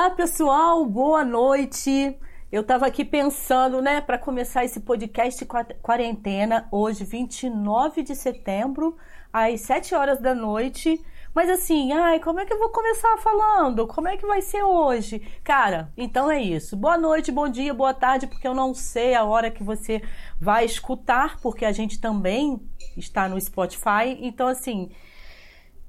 [0.00, 2.18] Olá, pessoal, boa noite.
[2.50, 5.44] Eu estava aqui pensando, né, para começar esse podcast
[5.82, 8.96] quarentena, hoje, 29 de setembro,
[9.30, 10.98] às 7 horas da noite.
[11.34, 13.86] Mas assim, ai, como é que eu vou começar falando?
[13.86, 15.20] Como é que vai ser hoje?
[15.44, 16.78] Cara, então é isso.
[16.78, 20.00] Boa noite, bom dia, boa tarde, porque eu não sei a hora que você
[20.40, 22.58] vai escutar, porque a gente também
[22.96, 24.16] está no Spotify.
[24.18, 24.90] Então, assim,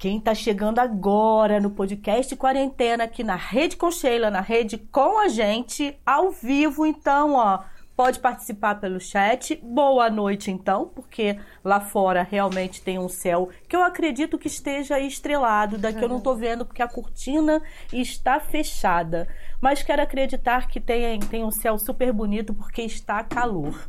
[0.02, 5.20] quem está chegando agora no podcast Quarentena, aqui na Rede com Sheila, na rede com
[5.20, 7.60] a gente, ao vivo, então, ó,
[7.96, 9.56] pode participar pelo chat.
[9.58, 15.00] Boa noite, então, porque lá fora realmente tem um céu que eu acredito que esteja
[15.00, 15.78] estrelado.
[15.78, 17.62] Daqui eu não estou vendo porque a cortina
[17.94, 19.28] está fechada.
[19.62, 23.80] Mas quero acreditar que tem, tem um céu super bonito porque está calor.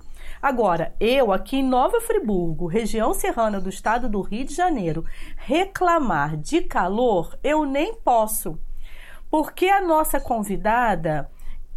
[0.42, 5.04] Agora, eu aqui em Nova Friburgo, região serrana do estado do Rio de Janeiro,
[5.36, 8.58] reclamar de calor, eu nem posso.
[9.30, 11.30] Porque a nossa convidada,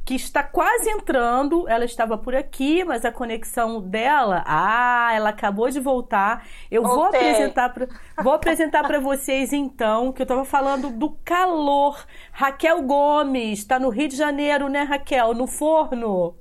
[0.03, 5.69] que está quase entrando, ela estava por aqui, mas a conexão dela, ah, ela acabou
[5.69, 6.47] de voltar.
[6.71, 6.95] Eu okay.
[6.95, 7.87] vou apresentar pra,
[8.23, 12.03] vou apresentar para vocês então, que eu estava falando do calor.
[12.31, 15.35] Raquel Gomes, está no Rio de Janeiro, né, Raquel?
[15.35, 16.35] No forno.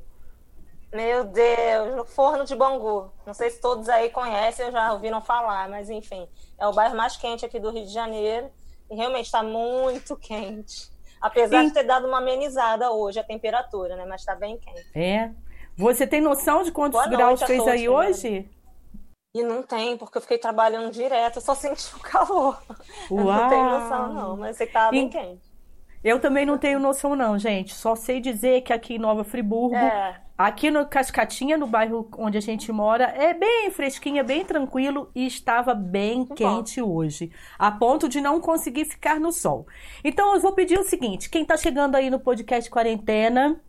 [0.94, 3.10] Meu Deus, no Forno de Bangu.
[3.26, 6.96] Não sei se todos aí conhecem ou já ouviram falar, mas enfim, é o bairro
[6.96, 8.48] mais quente aqui do Rio de Janeiro
[8.88, 10.88] e realmente está muito quente.
[11.20, 11.66] Apesar e...
[11.66, 14.06] de ter dado uma amenizada hoje a temperatura, né?
[14.06, 14.86] Mas está bem quente.
[14.94, 15.32] É.
[15.76, 18.48] Você tem noção de quantos Boa graus noite, fez aí hoje?
[19.34, 22.62] E não tem, porque eu fiquei trabalhando direto, eu só senti o calor.
[23.10, 23.18] Uau.
[23.18, 25.43] Eu não tenho noção, não, mas que estava bem quente.
[26.04, 27.74] Eu também não tenho noção, não, gente.
[27.74, 30.20] Só sei dizer que aqui em Nova Friburgo é.
[30.36, 35.24] Aqui no Cascatinha, no bairro onde a gente mora, é bem fresquinha, bem tranquilo e
[35.26, 36.88] estava bem que quente bom.
[36.88, 39.64] hoje, a ponto de não conseguir ficar no sol.
[40.02, 43.60] Então eu vou pedir o seguinte: quem está chegando aí no podcast Quarentena,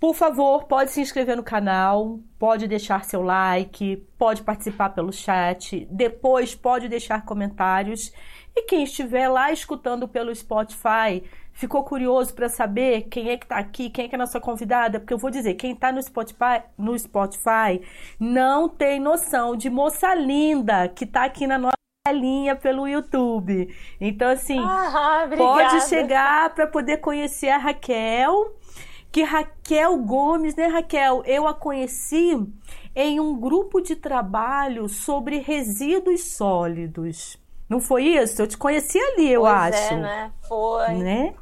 [0.00, 5.86] por favor, pode se inscrever no canal, pode deixar seu like, pode participar pelo chat,
[5.90, 8.12] depois pode deixar comentários.
[8.54, 11.22] E quem estiver lá escutando pelo Spotify,
[11.52, 14.40] ficou curioso para saber quem é que está aqui, quem é que é a nossa
[14.40, 17.82] convidada, porque eu vou dizer, quem está no Spotify, no Spotify
[18.20, 21.72] não tem noção de moça linda que está aqui na nossa
[22.12, 23.74] linha pelo YouTube.
[24.00, 28.57] Então assim, ah, pode chegar para poder conhecer a Raquel,
[29.10, 31.22] que Raquel Gomes, né, Raquel?
[31.24, 32.36] Eu a conheci
[32.94, 37.36] em um grupo de trabalho sobre resíduos sólidos.
[37.68, 38.40] Não foi isso?
[38.42, 39.94] Eu te conheci ali, eu pois é, acho.
[39.94, 40.32] É, né?
[40.48, 40.88] Foi.
[40.94, 41.34] Né?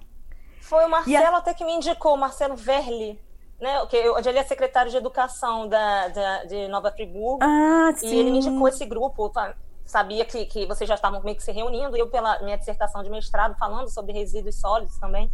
[0.61, 1.39] Foi o Marcelo a...
[1.39, 3.21] até que me indicou, o Marcelo Verli,
[3.61, 3.87] né?
[3.87, 7.39] Que hoje ele é secretário de educação da, da, de Nova Friburgo.
[7.43, 8.09] Ah, sim.
[8.09, 9.33] E ele me indicou esse grupo.
[9.85, 13.11] Sabia que, que vocês já estavam meio que se reunindo, eu pela minha dissertação de
[13.11, 15.31] mestrado falando sobre resíduos sólidos também.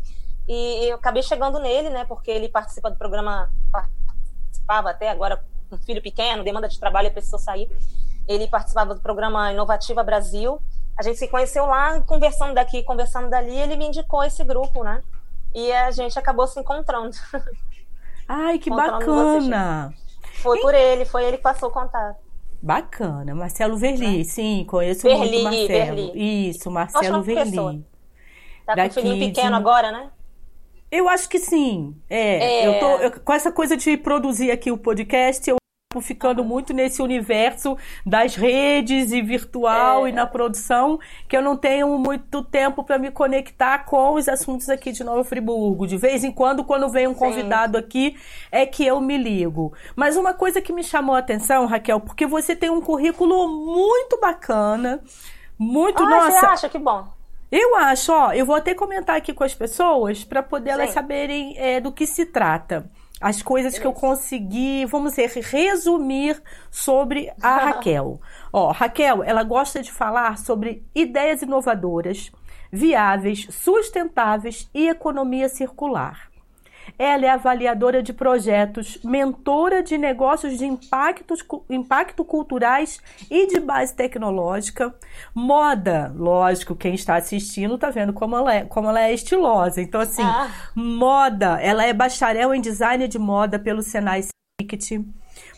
[0.49, 2.05] E eu acabei chegando nele, né?
[2.05, 7.13] Porque ele participa do programa, participava até agora com um filho pequeno, demanda de trabalho,
[7.13, 7.71] precisou sair.
[8.29, 10.61] Ele participava do programa Inovativa Brasil.
[10.97, 15.03] A gente se conheceu lá, conversando daqui, conversando dali, ele me indicou esse grupo, né?
[15.55, 17.17] E a gente acabou se encontrando.
[18.29, 19.93] Ai, que bacana!
[20.43, 22.17] Foi por ele, foi ele que passou o contato.
[22.63, 23.35] Bacana.
[23.35, 24.25] Marcelo Verli, é.
[24.25, 25.69] sim, conheço Verli, muito Marcelo.
[25.69, 26.49] Verli.
[26.51, 27.51] Isso, Marcelo Verli.
[27.51, 27.81] Pessoa.
[28.65, 29.55] Tá com um filhinho pequeno de...
[29.57, 30.11] agora, né?
[30.93, 31.97] Eu acho que sim.
[32.11, 32.67] É, é...
[32.67, 35.57] Eu tô eu, com essa coisa de produzir aqui o podcast, eu
[36.03, 40.11] ficando muito nesse universo das redes e virtual é.
[40.11, 40.99] e na produção,
[41.29, 45.25] que eu não tenho muito tempo para me conectar com os assuntos aqui de Nova
[45.25, 45.87] Friburgo.
[45.87, 47.85] De vez em quando, quando vem um convidado Sim.
[47.85, 48.17] aqui,
[48.51, 49.73] é que eu me ligo.
[49.97, 54.19] Mas uma coisa que me chamou a atenção, Raquel, porque você tem um currículo muito
[54.21, 55.03] bacana,
[55.59, 56.41] muito ah, nossa.
[56.41, 57.22] Você acha que bom?
[57.53, 60.81] Eu acho, ó, eu vou até comentar aqui com as pessoas para poder Sim.
[60.81, 62.91] elas saberem é, do que se trata
[63.21, 68.21] as coisas que eu consegui, vamos dizer, resumir sobre a Raquel.
[68.53, 72.32] Ó, Raquel, ela gosta de falar sobre ideias inovadoras,
[72.73, 76.31] viáveis, sustentáveis e economia circular.
[76.99, 83.00] Ela é avaliadora de projetos, mentora de negócios de impactos, impacto culturais
[83.31, 84.94] e de base tecnológica.
[85.34, 89.81] Moda, lógico, quem está assistindo está vendo como ela, é, como ela é estilosa.
[89.81, 90.50] Então, assim, ah.
[90.75, 94.23] moda, ela é bacharel em design de moda pelo Senai
[94.61, 95.00] Ticket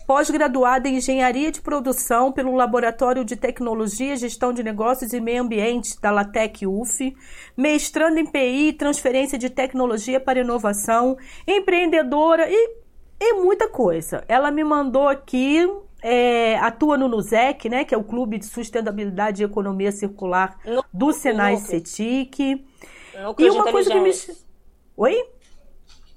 [0.06, 6.00] pós-graduada em Engenharia de Produção pelo Laboratório de Tecnologia, Gestão de Negócios e Meio Ambiente
[6.00, 7.16] da Latec UF,
[7.56, 11.16] mestrando em PI, Transferência de Tecnologia para Inovação,
[11.46, 12.76] empreendedora e,
[13.20, 14.24] e muita coisa.
[14.28, 15.66] Ela me mandou aqui
[16.02, 20.58] é, atua no NUSEC, né, que é o Clube de Sustentabilidade e Economia Circular
[20.92, 22.62] do Senai CETIC.
[23.38, 24.12] E uma coisa que me
[24.96, 25.24] Oi?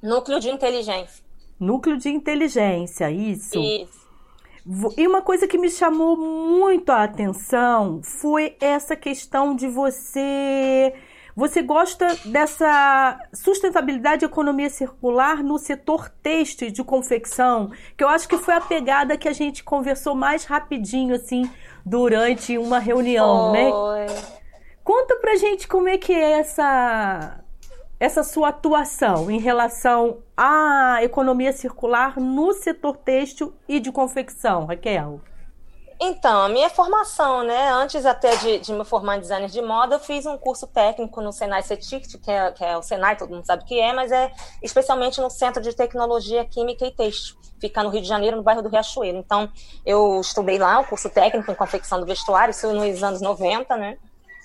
[0.04, 1.27] Núcleo de inteligência.
[1.60, 3.60] Núcleo de inteligência, isso.
[3.60, 4.08] Isso.
[4.98, 10.94] E uma coisa que me chamou muito a atenção foi essa questão de você.
[11.34, 18.28] Você gosta dessa sustentabilidade e economia circular no setor têxtil de confecção, que eu acho
[18.28, 21.50] que foi a pegada que a gente conversou mais rapidinho, assim,
[21.86, 23.70] durante uma reunião, né?
[23.70, 24.00] foi.
[24.00, 24.38] né?
[24.84, 27.44] Conta pra gente como é que é essa,
[28.00, 35.20] essa sua atuação em relação à economia circular no setor têxtil e de confecção, Raquel.
[36.00, 37.72] Então, a minha formação, né?
[37.72, 41.20] Antes até de, de me formar em designer de moda, eu fiz um curso técnico
[41.22, 43.92] no Senai CETICT, que é, que é o Senai, todo mundo sabe o que é,
[43.92, 48.38] mas é especialmente no Centro de Tecnologia Química e Têxtil, fica no Rio de Janeiro,
[48.38, 49.18] no bairro do Riachuelo.
[49.18, 49.52] Então,
[49.84, 53.98] eu estudei lá o curso técnico em confecção do vestuário, isso nos anos 90, né?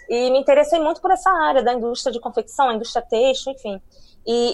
[0.08, 3.80] E me interessei muito por essa área da indústria de confecção, a indústria têxtil, enfim.
[4.26, 4.52] E,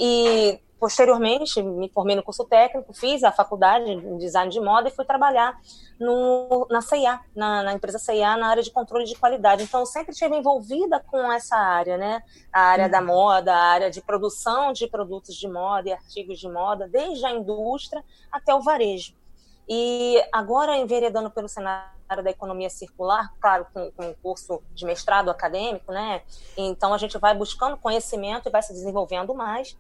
[0.53, 4.93] e posteriormente me formei no curso técnico, fiz a faculdade de design de moda e
[4.93, 5.59] fui trabalhar
[5.99, 9.65] no, na CIA, na, na, empresa CIA, na área de controle de qualidade.
[9.65, 12.23] Então, eu sempre estive envolvida com essa área, né?
[12.53, 12.91] A área uhum.
[12.91, 17.27] da moda, a área de produção de produtos de moda e artigos de moda, desde
[17.27, 19.15] a indústria até o varejo.
[19.69, 21.49] E agora, enveredando pelo
[22.09, 26.23] cenário da economia circular, claro, com, com um curso de mestrado acadêmico, né?
[26.57, 29.77] Então, a gente vai buscando conhecimento e vai se desenvolvendo mais.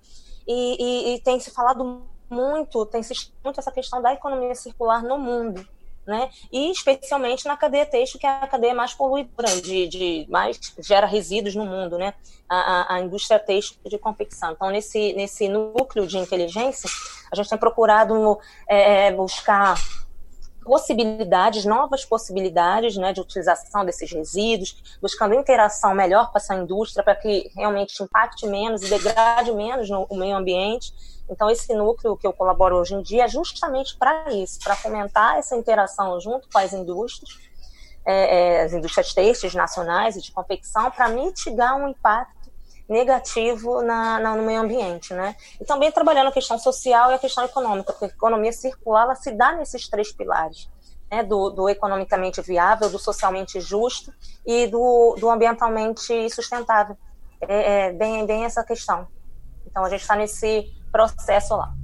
[0.46, 5.02] E, e, e tem se falado muito, tem se muito essa questão da economia circular
[5.02, 5.66] no mundo
[6.08, 6.30] né?
[6.50, 11.06] E especialmente na cadeia têxtil, que é a cadeia mais poluidora, de, de mais gera
[11.06, 12.14] resíduos no mundo, né?
[12.48, 14.52] A, a, a, indústria têxtil de confecção.
[14.52, 16.88] Então, nesse, nesse núcleo de inteligência,
[17.30, 19.76] a gente tem procurado é, buscar
[20.68, 27.14] possibilidades, novas possibilidades né, de utilização desses resíduos, buscando interação melhor com essa indústria para
[27.14, 30.92] que realmente impacte menos e degrade menos no, meio ambiente.
[31.30, 35.38] Então, esse núcleo que eu colaboro hoje em dia é justamente para isso, para fomentar
[35.38, 37.38] essa interação junto com as indústrias,
[38.04, 42.37] é, é, as indústrias têxteis nacionais e de confecção, para mitigar um impacto
[42.88, 45.36] negativo na, na, no meio ambiente, né?
[45.60, 49.14] E também trabalhando a questão social e a questão econômica, porque a economia circular ela
[49.14, 50.70] se dá nesses três pilares,
[51.10, 51.22] né?
[51.22, 54.12] Do, do economicamente viável, do socialmente justo
[54.46, 56.96] e do, do ambientalmente sustentável.
[57.40, 59.06] É, é bem, bem essa questão.
[59.66, 61.74] Então a gente está nesse processo lá.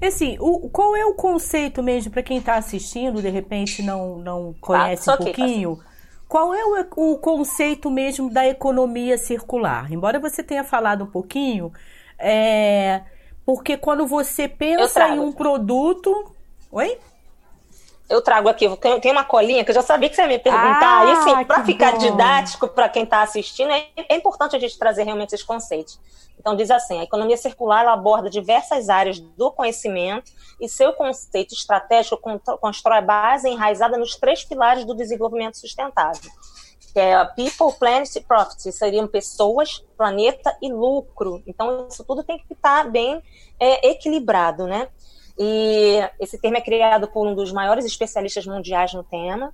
[0.00, 4.52] Assim, o, qual é o conceito mesmo para quem está assistindo, de repente não, não
[4.52, 5.80] tá, conhece um pouquinho?
[6.34, 9.92] Qual é o, o, conceito mesmo da economia circular?
[9.92, 11.72] Embora você tenha falado um pouquinho,
[12.18, 13.02] é,
[13.46, 16.34] porque quando você pensa em um produto.
[16.72, 16.98] Oi?
[18.08, 18.66] Eu trago aqui,
[19.00, 21.00] tem uma colinha que eu já sabia que você ia me perguntar.
[21.00, 21.98] Ah, e assim, para ficar bom.
[21.98, 25.98] didático para quem está assistindo, é, é, importante a gente trazer realmente esses conceitos.
[26.38, 30.30] Então, diz assim: a economia circular aborda diversas áreas do conhecimento
[30.60, 32.18] e seu conceito estratégico
[32.60, 36.30] constrói a base enraizada nos três pilares do desenvolvimento sustentável.
[36.92, 41.42] Que é a People, Planet e Profit, seriam pessoas, planeta e lucro.
[41.46, 43.22] Então, isso tudo tem que estar bem
[43.58, 44.88] é, equilibrado, né?
[45.38, 49.52] E esse termo é criado por um dos maiores especialistas mundiais no tema.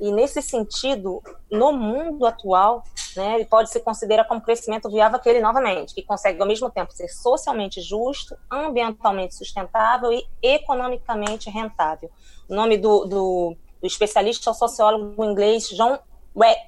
[0.00, 2.84] E nesse sentido, no mundo atual,
[3.16, 6.92] né, ele pode se considerar como crescimento viável aquele novamente, que consegue ao mesmo tempo
[6.92, 12.10] ser socialmente justo, ambientalmente sustentável e economicamente rentável.
[12.48, 15.98] O nome do, do, do especialista é o sociólogo inglês John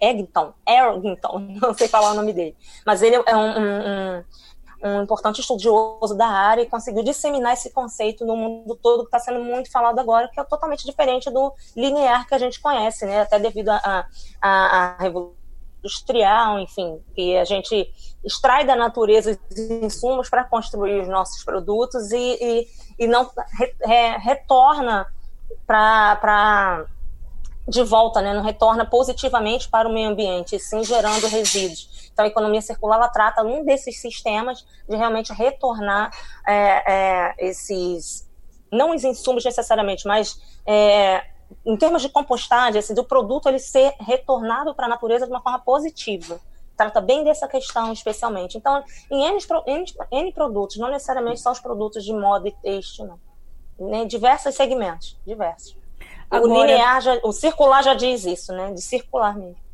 [0.00, 4.25] Eggington, Eggington, não sei falar o nome dele, mas ele é um, um, um
[4.82, 9.18] um importante estudioso da área e conseguiu disseminar esse conceito no mundo todo que está
[9.18, 13.20] sendo muito falado agora, que é totalmente diferente do linear que a gente conhece, né?
[13.20, 15.40] Até devido à revolução
[15.80, 17.90] industrial, enfim, que a gente
[18.25, 22.68] extrai da natureza os insumos para construir os nossos produtos e, e,
[22.99, 25.06] e não re, re, retorna
[25.66, 26.84] para
[27.66, 28.34] de volta, né?
[28.34, 31.88] não retorna positivamente para o meio ambiente, sim gerando resíduos.
[32.20, 36.10] Então, a economia circular ela trata um desses sistemas de realmente retornar
[36.46, 38.28] é, é, esses,
[38.70, 41.24] não os insumos necessariamente, mas é,
[41.64, 45.40] em termos de compostagem, assim, do produto ele ser retornado para a natureza de uma
[45.40, 46.38] forma positiva.
[46.76, 48.58] Trata bem dessa questão, especialmente.
[48.58, 53.06] Então, em N, N, N produtos, não necessariamente só os produtos de moda e têxtil,
[53.06, 53.94] não.
[53.94, 55.74] Em diversos segmentos, diversos.
[56.30, 58.72] Agora, o linear, já, o circular já diz isso, né?
[58.72, 59.69] De circular mesmo.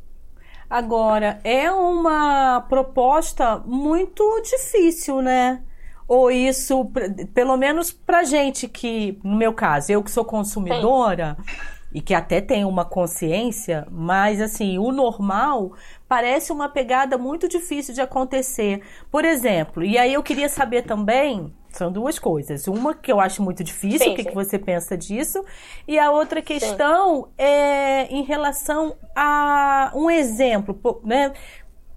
[0.69, 5.61] Agora, é uma proposta muito difícil, né?
[6.07, 6.89] Ou isso,
[7.33, 11.57] pelo menos pra gente que, no meu caso, eu que sou consumidora, Sim.
[11.93, 15.73] e que até tem uma consciência, mas assim, o normal
[16.07, 18.81] parece uma pegada muito difícil de acontecer.
[19.11, 22.67] Por exemplo, e aí eu queria saber também são duas coisas.
[22.67, 25.43] Uma que eu acho muito difícil, sim, o que, que, você pensa disso?
[25.87, 27.31] E a outra questão sim.
[27.37, 31.33] é em relação a um exemplo, né?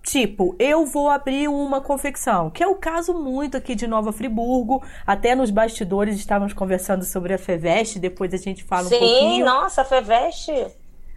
[0.02, 4.82] Tipo, eu vou abrir uma confecção, que é o caso muito aqui de Nova Friburgo.
[5.06, 9.30] Até nos bastidores estávamos conversando sobre a Feveste, depois a gente fala um pouquinho.
[9.30, 10.52] Sim, nossa, a Feveste.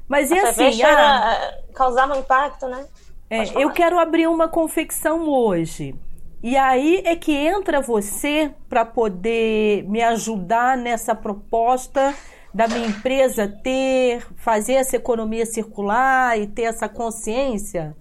[0.07, 2.85] Mas e a assim, era, ah, causava um impacto, né?
[3.29, 5.95] É, eu quero abrir uma confecção hoje.
[6.43, 12.13] E aí é que entra você para poder me ajudar nessa proposta
[12.53, 17.95] da minha empresa ter, fazer essa economia circular e ter essa consciência?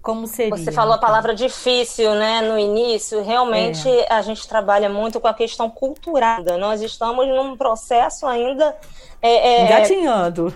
[0.00, 0.56] Como seria?
[0.56, 3.22] Você falou a palavra difícil, né, no início.
[3.22, 4.12] Realmente é.
[4.12, 6.42] a gente trabalha muito com a questão cultural.
[6.58, 8.76] Nós estamos num processo ainda
[9.20, 10.54] é, é, engatinhando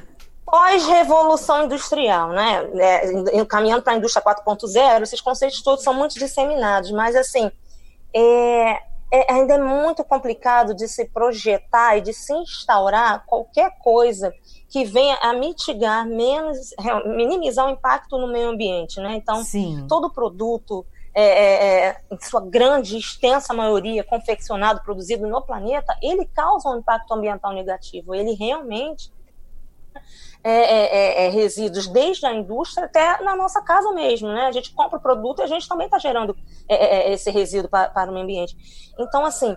[0.50, 2.68] pós-revolução industrial, né?
[2.74, 7.50] É, caminhando para a indústria 4.0, esses conceitos todos são muito disseminados, mas assim
[8.14, 14.32] é, é, ainda é muito complicado de se projetar e de se instaurar qualquer coisa
[14.68, 16.74] que venha a mitigar menos,
[17.06, 19.16] minimizar o impacto no meio ambiente, né?
[19.16, 19.86] Então, Sim.
[19.88, 26.26] todo produto é, é, é, em sua grande, extensa maioria, confeccionado, produzido no planeta, ele
[26.26, 28.14] causa um impacto ambiental negativo.
[28.14, 29.10] Ele realmente
[30.42, 34.46] é, é, é, é, resíduos desde a indústria até na nossa casa mesmo, né?
[34.46, 36.36] A gente compra o produto e a gente também está gerando
[36.68, 38.56] é, esse resíduo para, para o meio ambiente.
[38.98, 39.56] Então, assim,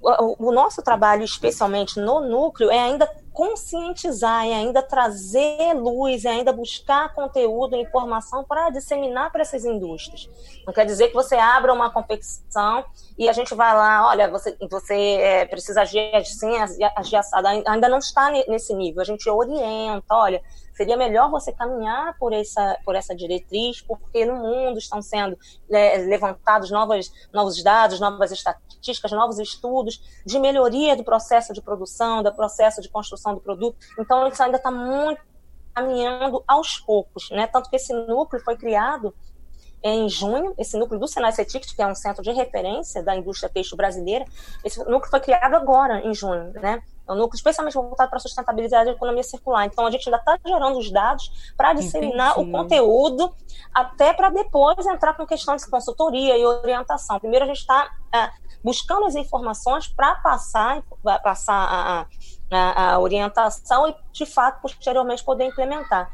[0.00, 6.30] o, o nosso trabalho, especialmente no núcleo, é ainda conscientizar, é ainda trazer luz, é
[6.30, 10.28] ainda buscar conteúdo, informação para disseminar para essas indústrias.
[10.66, 12.84] Não quer dizer que você abra uma competição
[13.18, 16.56] e a gente vai lá, olha, você, você é, precisa agir assim,
[16.96, 17.48] agir assado.
[17.48, 19.00] Ainda não está nesse nível.
[19.00, 20.42] A gente orienta, olha,
[20.74, 25.38] seria melhor você caminhar por essa, por essa diretriz, porque no mundo estão sendo
[25.70, 28.71] é, levantados novos, novos dados, novas estatísticas,
[29.12, 33.76] novos estudos de melhoria do processo de produção, do processo de construção do produto.
[33.98, 35.20] Então, isso ainda está muito
[35.74, 37.46] caminhando aos poucos, né?
[37.46, 39.14] Tanto que esse núcleo foi criado
[39.82, 43.50] em junho, esse núcleo do Senai Cetict, que é um centro de referência da indústria
[43.50, 44.24] têxtil brasileira,
[44.64, 46.80] esse núcleo foi criado agora, em junho, né?
[47.08, 49.66] É um núcleo especialmente voltado para a sustentabilidade e economia circular.
[49.66, 52.48] Então, a gente ainda está gerando os dados para disseminar Entendi.
[52.48, 53.34] o conteúdo,
[53.74, 57.18] até para depois entrar com questão de consultoria e orientação.
[57.18, 58.30] Primeiro, a gente está é,
[58.62, 60.82] buscando as informações para passar,
[61.22, 62.06] passar a,
[62.50, 66.10] a, a orientação e, de fato, posteriormente poder implementar.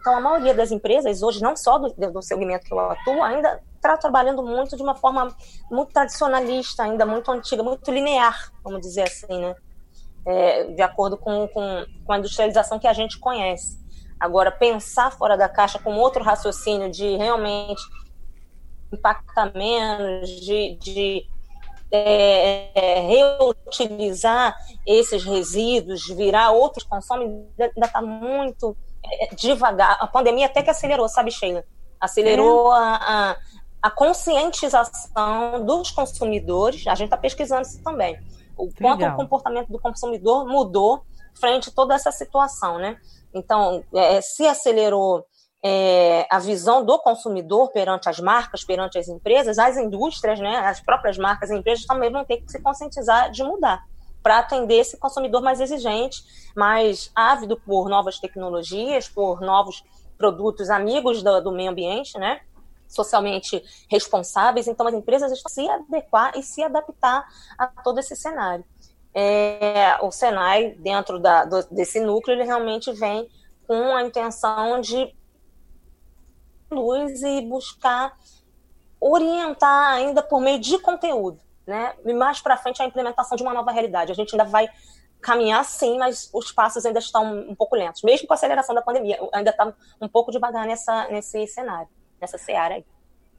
[0.00, 3.60] Então, a maioria das empresas, hoje, não só do, do segmento que eu atuo, ainda
[3.76, 5.34] está trabalhando muito de uma forma
[5.70, 9.54] muito tradicionalista, ainda muito antiga, muito linear, vamos dizer assim, né?
[10.30, 13.78] É, de acordo com, com, com, a industrialização que a gente conhece.
[14.20, 17.80] Agora, pensar fora da caixa com outro raciocínio de realmente
[18.92, 21.26] impactar menos, de, de
[21.90, 24.54] é, é, reutilizar
[24.86, 27.26] esses resíduos, virar outros consomos,
[27.58, 29.96] ainda está muito é, devagar.
[29.98, 31.64] A pandemia até que acelerou, sabe, Sheila?
[31.98, 32.76] Acelerou é.
[32.76, 33.36] a, a,
[33.82, 36.86] a, conscientização dos consumidores.
[36.86, 38.18] A gente está pesquisando isso também.
[38.58, 39.14] O quanto Legal.
[39.14, 41.02] o comportamento do consumidor mudou
[41.38, 42.98] frente a toda essa situação, né?
[43.32, 45.24] Então, é, se acelerou
[45.64, 50.80] é, a visão do consumidor perante as marcas, perante as empresas, as indústrias, né, as
[50.80, 53.84] próprias marcas e empresas também vão ter que se conscientizar de mudar
[54.22, 56.22] para atender esse consumidor mais exigente,
[56.56, 59.82] mais ávido por novas tecnologias, por novos
[60.16, 62.40] produtos amigos do, do meio ambiente, né?
[62.88, 64.66] Socialmente responsáveis.
[64.66, 67.26] Então, as empresas estão se adequar e se adaptar
[67.56, 68.64] a todo esse cenário.
[69.14, 73.28] É, o Senai, dentro da, do, desse núcleo, ele realmente vem
[73.66, 75.14] com a intenção de
[76.70, 78.16] luz e buscar
[79.00, 81.94] orientar ainda por meio de conteúdo, né?
[82.04, 84.12] E mais para frente a implementação de uma nova realidade.
[84.12, 84.68] A gente ainda vai
[85.20, 88.82] caminhar sim, mas os passos ainda estão um pouco lentos, mesmo com a aceleração da
[88.82, 91.88] pandemia, ainda está um pouco devagar nessa nesse cenário,
[92.20, 92.84] nessa seara aí.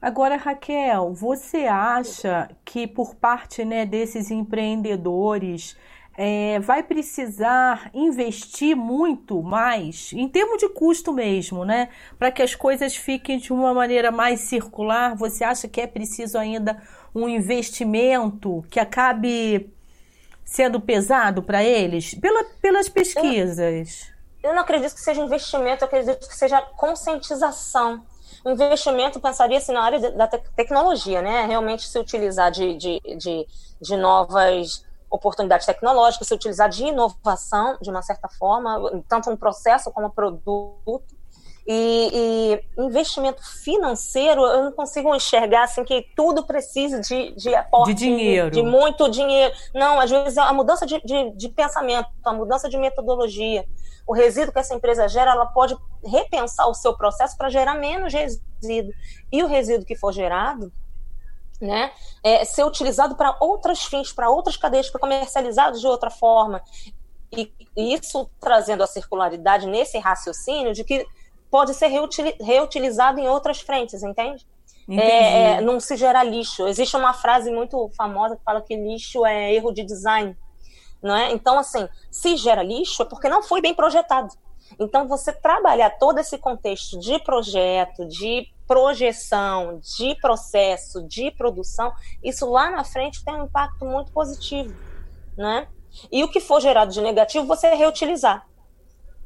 [0.00, 5.76] Agora, Raquel, você acha que por parte né, desses empreendedores
[6.16, 11.90] é, vai precisar investir muito mais, em termos de custo mesmo, né?
[12.18, 15.14] Para que as coisas fiquem de uma maneira mais circular.
[15.16, 16.82] Você acha que é preciso ainda
[17.14, 19.70] um investimento que acabe
[20.44, 22.14] sendo pesado para eles?
[22.14, 24.12] Pela, pelas pesquisas.
[24.42, 28.04] Eu, eu não acredito que seja investimento, eu acredito que seja conscientização
[28.44, 31.46] o investimento pensaria assim, na área da te tecnologia, né?
[31.46, 33.46] Realmente se utilizar de, de, de,
[33.80, 39.90] de novas oportunidade tecnológica, se utilizar de inovação, de uma certa forma, tanto no processo
[39.90, 41.19] como produto.
[41.72, 47.94] E, e, investimento financeiro, eu não consigo enxergar assim que tudo precisa de, de aporte.
[47.94, 48.50] De dinheiro.
[48.50, 49.54] De, de muito dinheiro.
[49.72, 53.64] Não, às vezes é a mudança de, de, de pensamento, a mudança de metodologia.
[54.04, 58.12] O resíduo que essa empresa gera, ela pode repensar o seu processo para gerar menos
[58.12, 58.92] resíduo.
[59.30, 60.72] E o resíduo que for gerado,
[61.60, 61.92] né,
[62.24, 66.60] é, ser utilizado para outros fins, para outras cadeias, para comercializados de outra forma.
[67.30, 71.06] E, e isso trazendo a circularidade nesse raciocínio de que
[71.50, 71.88] pode ser
[72.40, 74.46] reutilizado em outras frentes, entende?
[74.88, 76.66] É, é, não se gera lixo.
[76.66, 80.36] Existe uma frase muito famosa que fala que lixo é erro de design.
[81.02, 81.32] Não é?
[81.32, 84.34] Então, assim, se gera lixo é porque não foi bem projetado.
[84.78, 91.92] Então, você trabalhar todo esse contexto de projeto, de projeção, de processo, de produção,
[92.22, 94.74] isso lá na frente tem um impacto muito positivo,
[95.36, 95.66] né?
[96.12, 98.46] E o que for gerado de negativo, você reutilizar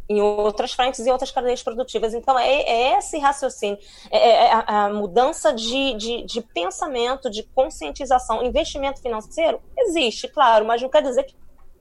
[0.09, 2.13] em outras frentes e outras cadeias produtivas.
[2.15, 3.79] Então, é, é esse raciocínio,
[4.11, 8.45] é, é, é a, a, mudança de, de, de, pensamento, de conscientização.
[8.45, 11.35] Investimento financeiro existe, claro, mas não quer dizer que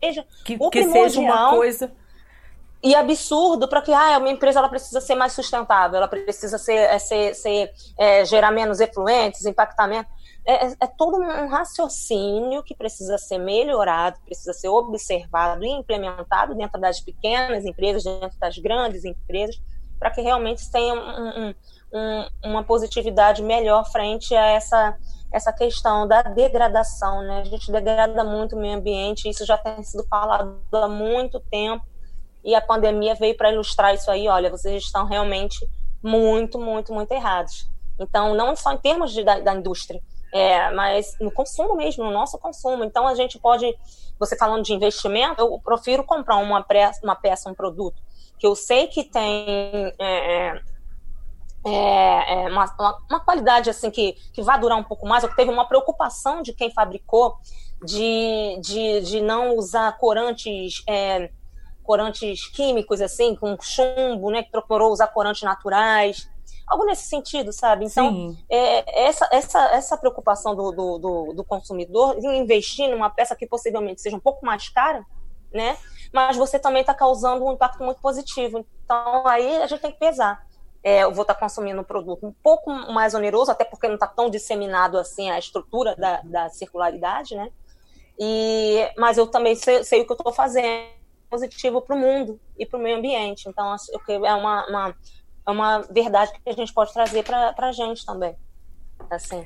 [0.04, 1.92] seja que, o que seja uma coisa
[2.84, 6.74] e absurdo para que ah, uma empresa ela precisa ser mais sustentável, ela precisa ser,
[6.74, 10.06] é, ser, ser é, gerar menos efluentes, impactar menos.
[10.46, 16.54] É, é, é, todo um raciocínio que precisa ser melhorado, precisa ser observado e implementado
[16.54, 19.58] dentro das pequenas empresas, dentro das grandes empresas,
[19.98, 21.56] para que realmente tenha um, um,
[21.94, 24.98] um, uma positividade melhor frente a essa,
[25.32, 27.22] essa questão da degradação.
[27.22, 27.40] Né?
[27.40, 31.86] A gente degrada muito o meio ambiente, isso já tem sido falado há muito tempo,
[32.44, 34.28] e a pandemia veio para ilustrar isso aí.
[34.28, 35.66] Olha, vocês estão realmente
[36.02, 37.72] muito, muito, muito errados.
[37.98, 40.02] Então, não só em termos de, da, da indústria,
[40.34, 42.84] é, mas no consumo mesmo, no nosso consumo.
[42.84, 43.78] Então a gente pode,
[44.20, 48.02] você falando de investimento, eu prefiro comprar uma, peça, uma peça, um produto
[48.40, 50.62] que eu sei que tem é, é,
[51.66, 52.66] é, é uma,
[53.10, 56.42] uma, qualidade assim que, que vai durar um pouco mais, ou que teve uma preocupação
[56.42, 57.38] de quem fabricou
[57.86, 61.32] de, de, de não usar corantes é,
[61.84, 66.30] corantes químicos assim, com chumbo, né, que procurou usar corantes naturais
[66.74, 67.86] algo nesse sentido, sabe?
[67.86, 73.36] Então, é, essa, essa, essa preocupação do, do, do, do consumidor em investir numa peça
[73.36, 75.06] que possivelmente seja um pouco mais cara,
[75.54, 75.78] né?
[76.12, 78.66] Mas você também está causando um impacto muito positivo.
[78.84, 80.46] Então, aí a gente tem que pesar.
[80.84, 83.96] É, eu vou estar tá consumindo um produto um pouco mais oneroso, até porque não
[83.96, 87.52] está tão disseminado assim a estrutura da, da circularidade, né?
[88.20, 90.88] E, mas eu também sei, sei o que eu estou fazendo
[91.30, 93.50] positivo para o mundo e para o meio ambiente.
[93.50, 93.76] Então,
[94.08, 94.96] é uma, uma,
[95.46, 98.36] é uma verdade que a gente pode trazer para a gente também.
[99.10, 99.46] Assim.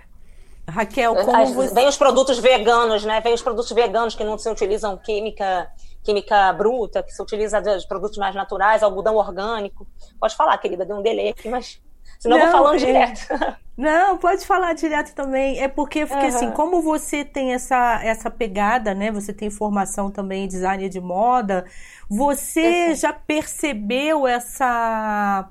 [0.70, 1.74] Raquel, como As, você...
[1.74, 3.22] Vem os produtos veganos, né?
[3.22, 5.72] Vem os produtos veganos que não se utilizam química
[6.04, 9.86] química bruta, que se utiliza de produtos mais naturais, algodão orgânico.
[10.18, 11.82] Pode falar, querida, deu um delay aqui, mas
[12.18, 12.86] senão não, eu vou falando é...
[12.86, 13.28] direto.
[13.78, 15.60] Não, pode falar direto também.
[15.60, 16.36] É porque, porque uhum.
[16.36, 19.12] assim, como você tem essa, essa pegada, né?
[19.12, 21.64] Você tem formação também em design de moda,
[22.10, 22.96] você uhum.
[22.96, 25.48] já percebeu essa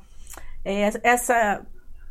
[0.66, 1.64] é, essa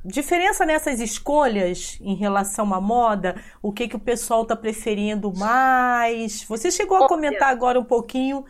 [0.04, 6.44] diferença nessas escolhas em relação à moda, o que que o pessoal está preferindo mais?
[6.44, 8.46] Você chegou a comentar agora um pouquinho,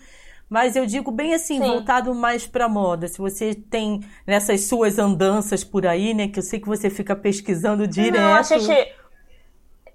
[0.47, 1.67] mas eu digo bem assim, Sim.
[1.67, 3.07] voltado mais para moda.
[3.07, 7.15] Se você tem nessas suas andanças por aí, né, que eu sei que você fica
[7.15, 8.21] pesquisando direto.
[8.21, 8.93] Não, a gente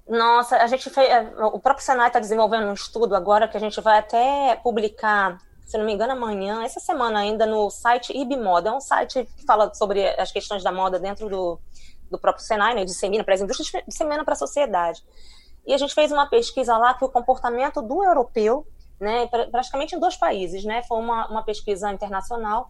[0.09, 3.81] nossa, a gente fez, o próprio Senai está desenvolvendo um estudo agora que a gente
[3.81, 5.39] vai até publicar
[5.71, 8.71] se não me engano, amanhã, essa semana ainda, no site IBModa.
[8.71, 11.61] É um site que fala sobre as questões da moda dentro do,
[12.11, 12.85] do próprio Senai, né?
[12.85, 15.01] Dissemina para as indústrias, dissemina para a sociedade.
[15.65, 18.67] E a gente fez uma pesquisa lá que o comportamento do europeu,
[18.99, 20.83] né, praticamente em dois países, né?
[20.83, 22.69] Foi uma, uma pesquisa internacional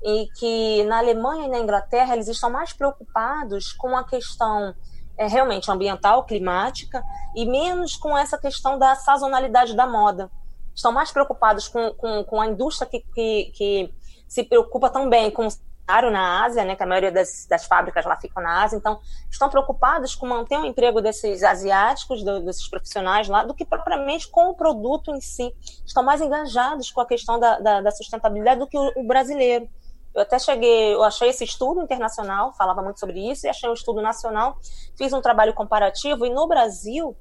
[0.00, 4.72] e que na Alemanha e na Inglaterra eles estão mais preocupados com a questão
[5.18, 7.02] é, realmente ambiental, climática,
[7.34, 10.30] e menos com essa questão da sazonalidade da moda
[10.76, 13.94] estão mais preocupados com, com, com a indústria que, que, que,
[14.28, 18.04] se preocupa também com o salário na Ásia, né, que a maioria das, das fábricas
[18.04, 22.68] lá ficam na Ásia, então estão preocupados com manter o emprego desses asiáticos, do, desses
[22.68, 25.54] profissionais lá, do que propriamente com o produto em si.
[25.86, 29.68] Estão mais engajados com a questão da, da, da sustentabilidade do que o, o brasileiro.
[30.12, 33.74] Eu até cheguei, eu achei esse estudo internacional, falava muito sobre isso, e achei um
[33.74, 34.58] estudo nacional,
[34.96, 37.16] fiz um trabalho comparativo, e no Brasil,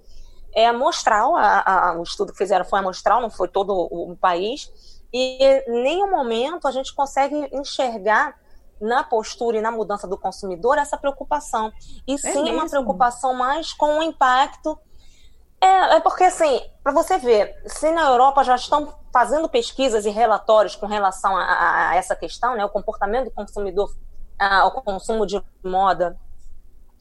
[0.55, 4.15] é amostral, a, a, o estudo que fizeram foi amostral, não foi todo o, o
[4.15, 4.71] país,
[5.13, 8.35] e em nenhum momento a gente consegue enxergar
[8.79, 11.71] na postura e na mudança do consumidor essa preocupação.
[12.07, 14.77] E é sim é uma preocupação mais com o impacto.
[15.61, 20.09] É, é porque assim, para você ver, se na Europa já estão fazendo pesquisas e
[20.09, 23.89] relatórios com relação a, a essa questão, né, o comportamento do consumidor
[24.37, 26.17] ao consumo de moda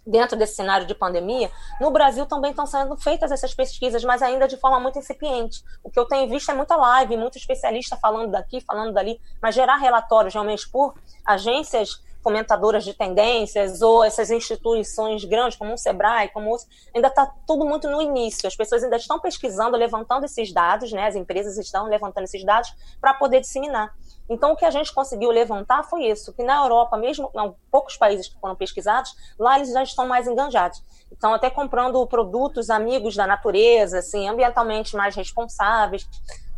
[0.06, 4.46] dentro desse cenário de pandemia, no Brasil também estão sendo feitas essas pesquisas, mas ainda
[4.46, 5.62] de forma muito incipiente.
[5.82, 9.54] O que eu tenho visto é muita live, muito especialista falando daqui, falando dali, mas
[9.54, 16.30] gerar relatórios realmente por agências comentadoras de tendências ou essas instituições grandes como o Sebrae,
[16.30, 18.48] como outros, ainda está tudo muito no início.
[18.48, 21.06] As pessoas ainda estão pesquisando, levantando esses dados, né?
[21.06, 23.94] As empresas estão levantando esses dados para poder disseminar.
[24.28, 27.96] Então, o que a gente conseguiu levantar foi isso, que na Europa, mesmo não, poucos
[27.96, 30.82] países que foram pesquisados, lá eles já estão mais enganjados.
[31.12, 36.08] Então, até comprando produtos amigos da natureza, assim, ambientalmente mais responsáveis,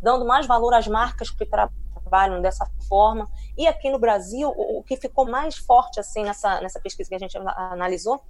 [0.01, 3.29] dando mais valor às marcas que trabalham dessa forma.
[3.57, 7.19] E aqui no Brasil, o, que ficou mais forte, assim, nessa, nessa pesquisa que a
[7.19, 8.21] gente analisou,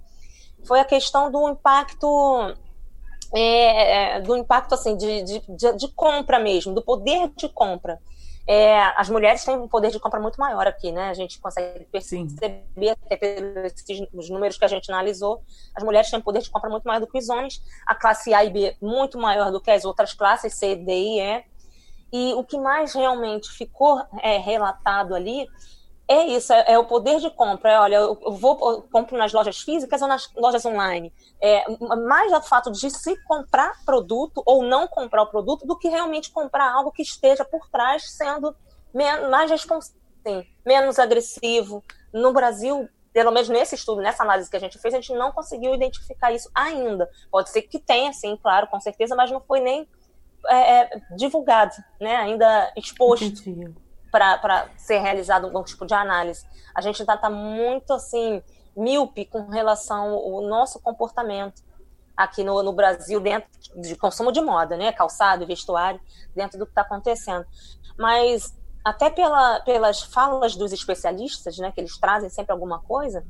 [0.66, 2.56] foi a questão do impacto
[3.32, 5.42] é, é do impacto assim de, de,
[5.76, 8.00] de, compra mesmo, do poder de compra.
[8.50, 11.10] É, as mulheres têm um poder de compra muito maior aqui, né?
[11.10, 12.36] A gente consegue perceber Sim.
[13.04, 15.42] até pelos números que a gente analisou,
[15.74, 18.32] as mulheres têm um poder de compra muito maior do que os homens, a classe
[18.32, 21.44] A e B muito maior do que as outras classes, C, D e E.
[22.10, 25.46] E o que mais realmente ficou é, relatado ali
[26.10, 27.70] é isso, é, é, o poder de compra.
[27.70, 31.12] É, olha, eu, eu vou eu compro nas lojas físicas ou nas lojas online.
[31.38, 31.64] É,
[31.96, 36.30] mais o fato de se comprar produto ou não comprar o produto do que realmente
[36.30, 38.56] comprar algo que esteja por trás sendo
[39.30, 40.00] mais responsável,
[40.64, 41.84] menos agressivo.
[42.10, 45.30] No Brasil, pelo menos nesse estudo, nessa análise que a gente fez, a gente não
[45.30, 47.06] conseguiu identificar isso ainda.
[47.30, 49.86] Pode ser que tenha, sim, claro, com certeza, mas não foi nem
[50.46, 52.16] é, é divulgado, né?
[52.16, 53.26] ainda exposto.
[53.26, 56.46] Entendi para ser realizado algum tipo de análise.
[56.74, 58.42] A gente ainda está muito assim
[58.76, 61.62] míope com relação ao nosso comportamento
[62.16, 66.00] aqui no, no Brasil dentro de consumo de moda, né, calçado, vestuário,
[66.34, 67.46] dentro do que está acontecendo.
[67.96, 73.24] Mas até pela, pelas falas dos especialistas, né, que eles trazem sempre alguma coisa,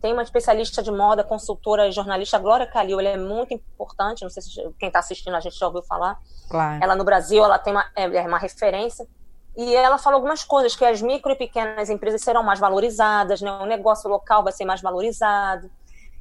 [0.00, 4.30] tem uma especialista de moda, consultora e jornalista, Glória Calil, ela é muito importante, não
[4.30, 6.20] sei se quem está assistindo a gente já ouviu falar.
[6.48, 6.78] Claro.
[6.82, 9.06] Ela no Brasil, ela tem uma, é, é uma referência
[9.58, 13.50] e ela falou algumas coisas, que as micro e pequenas empresas serão mais valorizadas, né?
[13.50, 15.68] o negócio local vai ser mais valorizado,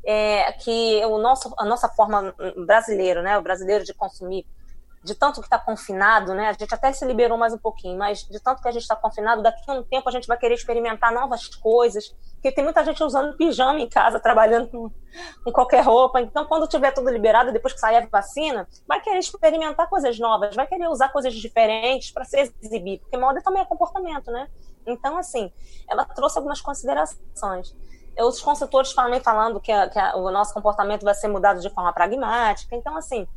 [0.04, 2.34] é, que o nosso, a nossa forma
[2.66, 3.38] brasileira, né?
[3.38, 4.44] o brasileiro de consumir,
[5.08, 6.50] de tanto que está confinado, né?
[6.50, 8.96] a gente até se liberou mais um pouquinho, mas de tanto que a gente está
[8.96, 12.84] confinado, daqui a um tempo a gente vai querer experimentar novas coisas, porque tem muita
[12.84, 14.92] gente usando pijama em casa, trabalhando com,
[15.44, 16.20] com qualquer roupa.
[16.20, 20.54] Então, quando tiver tudo liberado, depois que sair a vacina, vai querer experimentar coisas novas,
[20.56, 24.50] vai querer usar coisas diferentes para se exibir, porque moda também é comportamento, né?
[24.86, 25.52] Então, assim,
[25.90, 27.74] ela trouxe algumas considerações.
[28.20, 31.70] Os consultores também falando que, a, que a, o nosso comportamento vai ser mudado de
[31.70, 32.76] forma pragmática.
[32.76, 33.28] Então, assim,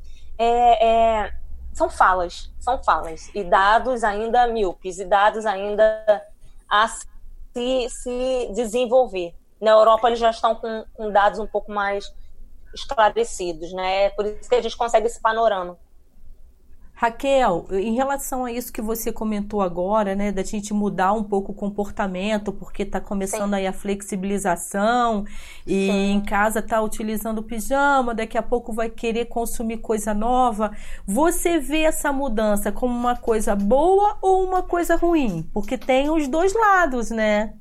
[0.41, 1.33] é, é,
[1.73, 3.31] são falas, são falas.
[3.35, 6.27] E dados ainda míopes, e dados ainda
[6.69, 9.35] a se, se desenvolver.
[9.61, 12.13] Na Europa, eles já estão com, com dados um pouco mais
[12.75, 14.11] esclarecidos, né?
[14.11, 15.77] Por isso que a gente consegue esse panorama.
[17.01, 21.53] Raquel, em relação a isso que você comentou agora, né, da gente mudar um pouco
[21.53, 23.57] o comportamento, porque está começando Sim.
[23.57, 25.25] aí a flexibilização
[25.67, 26.13] e Sim.
[26.13, 30.73] em casa está utilizando pijama, daqui a pouco vai querer consumir coisa nova.
[31.07, 35.49] Você vê essa mudança como uma coisa boa ou uma coisa ruim?
[35.55, 37.55] Porque tem os dois lados, né?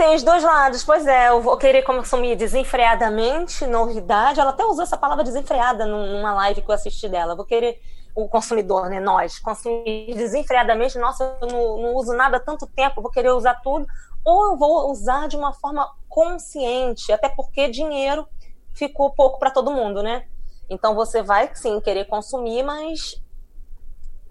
[0.00, 4.40] Tem os dois lados, pois é, eu vou querer consumir desenfreadamente, novidade.
[4.40, 7.36] Ela até usou essa palavra desenfreada numa live que eu assisti dela.
[7.36, 7.78] vou querer
[8.14, 8.98] o consumidor, né?
[8.98, 13.56] Nós, consumir desenfreadamente, nossa, eu não, não uso nada há tanto tempo, vou querer usar
[13.56, 13.86] tudo.
[14.24, 18.26] Ou eu vou usar de uma forma consciente, até porque dinheiro
[18.72, 20.24] ficou pouco para todo mundo, né?
[20.70, 23.22] Então você vai sim querer consumir, mas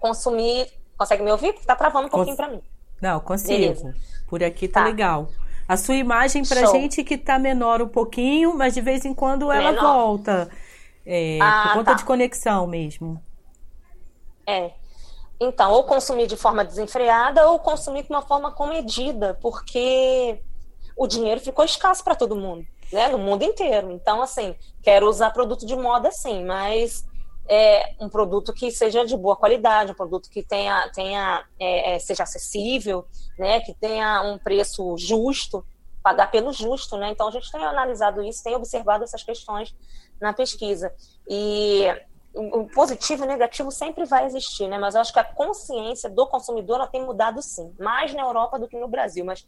[0.00, 0.66] consumir.
[0.98, 1.52] Consegue me ouvir?
[1.64, 2.44] Tá travando um pouquinho Cons...
[2.44, 2.60] para mim.
[3.00, 3.52] Não, consigo.
[3.52, 3.94] Beleza.
[4.26, 4.86] Por aqui tá, tá.
[4.86, 5.28] legal.
[5.70, 6.72] A sua imagem pra Show.
[6.72, 9.82] gente que tá menor um pouquinho, mas de vez em quando ela menor.
[9.82, 10.50] volta.
[11.06, 11.96] É, ah, por conta tá.
[11.98, 13.22] de conexão mesmo.
[14.44, 14.72] É.
[15.38, 20.42] Então, ou consumir de forma desenfreada ou consumir de uma forma comedida, porque
[20.96, 23.06] o dinheiro ficou escasso para todo mundo, né?
[23.06, 23.92] No mundo inteiro.
[23.92, 27.04] Então, assim, quero usar produto de moda sim, mas
[27.50, 31.98] é, um produto que seja de boa qualidade, um produto que tenha, tenha é, é,
[31.98, 33.04] seja acessível,
[33.36, 35.66] né, que tenha um preço justo,
[36.00, 37.10] pagar pelo justo, né?
[37.10, 39.74] Então a gente tem analisado isso, tem observado essas questões
[40.20, 40.94] na pesquisa.
[41.28, 41.84] E
[42.32, 44.78] o positivo e o negativo sempre vai existir, né?
[44.78, 48.60] Mas eu acho que a consciência do consumidor ela tem mudado sim, mais na Europa
[48.60, 49.24] do que no Brasil.
[49.24, 49.44] Mas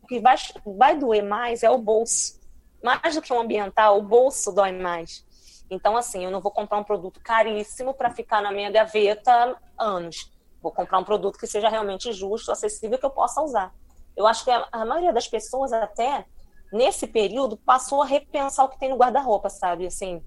[0.00, 2.40] o que vai, vai doer mais é o bolso.
[2.82, 5.24] Mais do que o ambiental, o bolso dói mais.
[5.72, 10.30] Então, assim, eu não vou comprar um produto caríssimo para ficar na minha gaveta anos.
[10.60, 13.72] Vou comprar um produto que seja realmente justo, acessível, que eu possa usar.
[14.14, 16.26] Eu acho que a, maioria das pessoas, até
[16.70, 19.86] nesse período, passou a repensar o que tem no guarda-roupa, sabe?
[19.86, 20.22] Assim,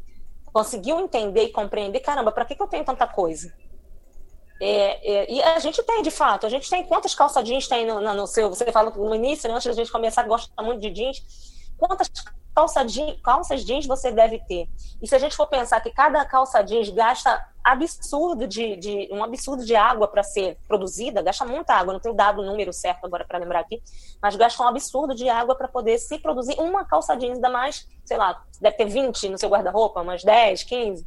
[0.46, 3.54] conseguiu entender e compreender: caramba, para que, que eu tenho tanta coisa?
[4.60, 7.86] É, é, e a gente tem, de fato, a gente tem quantas calça jeans tem
[7.86, 8.50] no, no, seu.
[8.50, 11.22] Você falou no início, né, antes da gente começar, gosta muito de jeans.
[11.78, 12.10] Quantas
[12.56, 14.70] calça jeans, calças jeans você deve ter?
[15.02, 19.24] E se a gente for pensar que cada calça jeans gasta absurdo de, de um
[19.24, 23.06] absurdo de água para ser produzida, gasta muita água, não tenho dado o número certo
[23.06, 23.82] agora para lembrar aqui,
[24.22, 27.86] mas gasta um absurdo de água para poder se produzir uma calça jeans, ainda mais,
[28.06, 31.06] sei lá, deve ter 20 no seu guarda-roupa, umas 10, 15.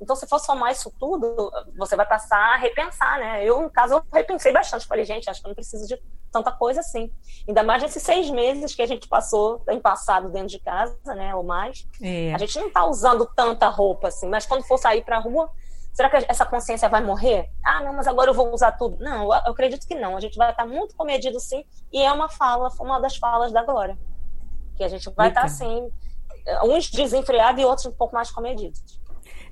[0.00, 3.44] Então, se for somar isso tudo, você vai passar a repensar, né?
[3.44, 4.86] Eu, no caso, eu repensei bastante.
[4.86, 7.10] Falei, gente, acho que eu não preciso de tanta coisa assim.
[7.46, 11.34] Ainda mais nesses seis meses que a gente passou, tem passado dentro de casa, né?
[11.34, 11.86] Ou mais.
[12.00, 12.34] É.
[12.34, 15.50] A gente não tá usando tanta roupa assim, mas quando for sair pra rua,
[15.92, 17.50] será que essa consciência vai morrer?
[17.64, 18.98] Ah, não, mas agora eu vou usar tudo.
[18.98, 20.16] Não, eu acredito que não.
[20.16, 21.64] A gente vai estar muito comedido sim.
[21.92, 23.98] E é uma fala, uma das falas da Glória.
[24.76, 25.90] Que a gente vai estar assim,
[26.64, 28.82] uns desenfreados e outros um pouco mais comedidos.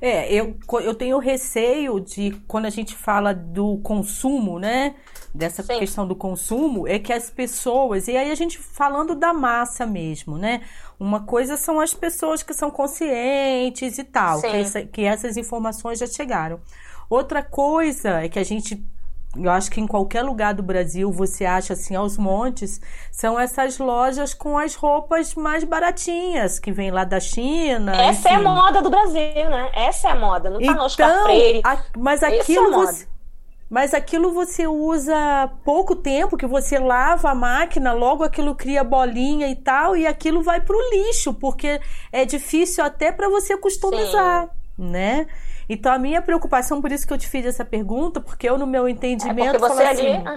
[0.01, 4.95] É, eu, eu tenho receio de quando a gente fala do consumo, né?
[5.35, 5.79] Dessa Sim.
[5.79, 10.39] questão do consumo, é que as pessoas, e aí a gente falando da massa mesmo,
[10.39, 10.63] né?
[10.99, 15.99] Uma coisa são as pessoas que são conscientes e tal, que, essa, que essas informações
[15.99, 16.61] já chegaram.
[17.09, 18.83] Outra coisa é que a gente
[19.39, 23.79] eu acho que em qualquer lugar do Brasil você acha assim aos montes, são essas
[23.79, 27.95] lojas com as roupas mais baratinhas que vem lá da China.
[27.95, 28.29] Essa enfim.
[28.29, 29.71] é a moda do Brasil, né?
[29.75, 31.61] Essa é a moda, não tá então, no Oscar Freire.
[31.65, 33.17] A, mas aquilo é você
[33.69, 39.49] mas aquilo você usa pouco tempo, que você lava a máquina, logo aquilo cria bolinha
[39.49, 41.81] e tal, e aquilo vai pro lixo, porque
[42.13, 44.51] é difícil até para você customizar, Sim.
[44.91, 45.27] né?
[45.69, 48.67] Então a minha preocupação, por isso que eu te fiz essa pergunta, porque eu no
[48.67, 50.29] meu entendimento é você ali, assim,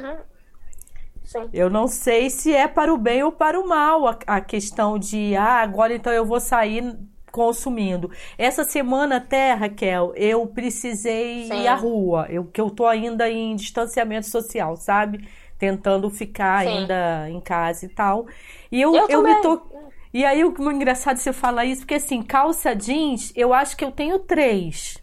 [1.35, 1.49] uhum.
[1.53, 4.97] eu não sei se é para o bem ou para o mal a, a questão
[4.97, 6.97] de ah, agora então eu vou sair
[7.31, 8.09] consumindo.
[8.37, 11.61] Essa semana até, Raquel, eu precisei Sim.
[11.61, 15.27] ir à rua, eu, que eu tô ainda em distanciamento social, sabe?
[15.57, 16.69] Tentando ficar Sim.
[16.69, 18.25] ainda em casa e tal.
[18.71, 19.61] E eu, eu, eu me tô.
[20.11, 23.91] E aí, o engraçado você falar isso, porque assim, calça jeans, eu acho que eu
[23.91, 24.97] tenho três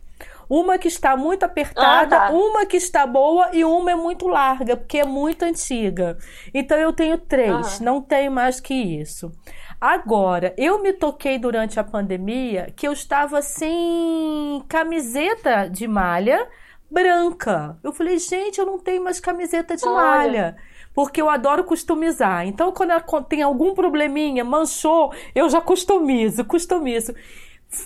[0.49, 2.31] uma que está muito apertada, ah, tá.
[2.31, 6.17] uma que está boa e uma é muito larga, porque é muito antiga.
[6.55, 9.33] Então eu tenho três, não tenho mais que isso.
[9.81, 16.49] Agora, eu me toquei durante a pandemia que eu estava sem camiseta de malha
[16.91, 17.77] branca.
[17.83, 19.95] Eu falei, gente, eu não tenho mais camiseta de Olha.
[19.95, 20.57] malha
[20.97, 22.47] porque eu adoro customizar.
[22.47, 22.91] Então, quando
[23.29, 27.15] tem algum probleminha, manchou, eu já customizo, customizo.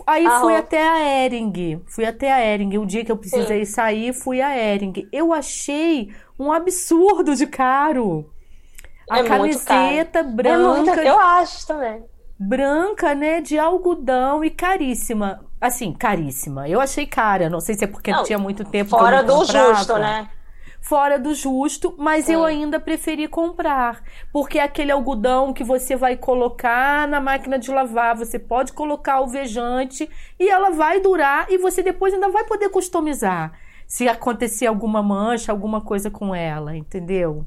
[0.07, 1.83] Aí ah, fui até a Ering.
[1.87, 2.79] Fui até a Ering.
[2.79, 3.73] O dia que eu precisei sim.
[3.73, 5.09] sair, fui a Ering.
[5.13, 8.31] Eu achei um absurdo de caro.
[9.11, 10.91] A é camiseta branca.
[10.91, 12.05] É muito, eu acho também.
[12.39, 13.41] Branca, né?
[13.41, 15.45] De algodão e caríssima.
[15.61, 16.69] Assim, caríssima.
[16.69, 17.51] Eu achei cara.
[17.51, 18.91] Não sei se é porque não, tinha muito tempo.
[18.91, 20.29] Fora do justo, né?
[20.81, 22.35] Fora do justo, mas Sim.
[22.35, 24.03] eu ainda preferi comprar.
[24.33, 29.15] Porque é aquele algodão que você vai colocar na máquina de lavar, você pode colocar
[29.15, 33.53] alvejante e ela vai durar e você depois ainda vai poder customizar.
[33.87, 37.45] Se acontecer alguma mancha, alguma coisa com ela, entendeu?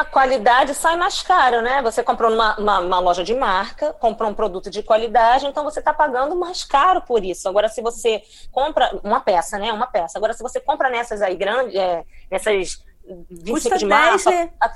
[0.00, 1.82] A qualidade sai mais caro, né?
[1.82, 5.78] Você comprou numa uma, uma loja de marca, comprou um produto de qualidade, então você
[5.78, 7.46] está pagando mais caro por isso.
[7.46, 9.70] Agora, se você compra uma peça, né?
[9.70, 10.16] Uma peça.
[10.16, 14.50] Agora, se você compra nessas aí grandes, é, nessas 25 Custa de marca, 10, né?
[14.58, 14.72] a,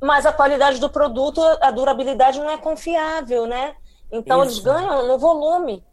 [0.00, 3.74] mas a qualidade do produto, a durabilidade não é confiável, né?
[4.10, 4.52] Então, isso.
[4.52, 5.84] eles ganham no volume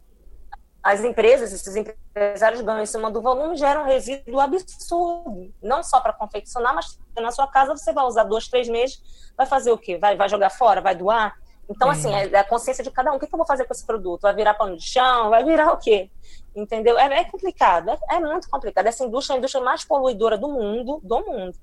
[0.86, 5.52] as empresas, esses empresários ganham em cima do volume, geram um resíduo absurdo.
[5.60, 9.02] Não só para confeccionar, mas na sua casa você vai usar dois, três meses,
[9.36, 9.98] vai fazer o quê?
[9.98, 10.80] Vai, vai jogar fora?
[10.80, 11.34] Vai doar?
[11.68, 11.90] Então, é.
[11.90, 13.16] assim, é a consciência de cada um.
[13.16, 14.22] O que, eu vou fazer com esse produto?
[14.22, 15.28] Vai virar pano de chão?
[15.28, 16.08] Vai virar o quê?
[16.54, 16.96] Entendeu?
[16.96, 18.86] É, é complicado, é, é, muito complicado.
[18.86, 21.58] Essa indústria é a indústria mais poluidora do mundo, do mundo.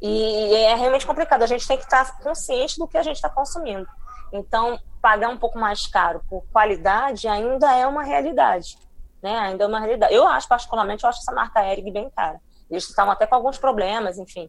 [0.00, 1.42] E é realmente complicado.
[1.42, 3.86] A gente tem que estar consciente do que a gente está consumindo.
[4.32, 8.78] Então, pagar um pouco mais caro por qualidade ainda é uma realidade.
[9.20, 9.36] Né?
[9.36, 10.14] Ainda é uma realidade.
[10.14, 12.40] Eu acho, particularmente, eu acho essa marca Erig bem cara.
[12.70, 14.48] Eles estavam até com alguns problemas, enfim,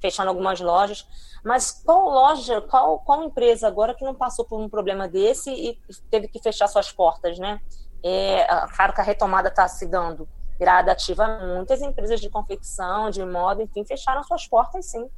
[0.00, 1.06] fechando algumas lojas.
[1.42, 5.78] Mas qual loja, qual, qual empresa agora que não passou por um problema desse e
[6.10, 7.60] teve que fechar suas portas, né?
[8.02, 11.26] É, claro que a retomada está se dando gradativa.
[11.56, 15.08] Muitas empresas de confecção, de moda, enfim, fecharam suas portas, sim,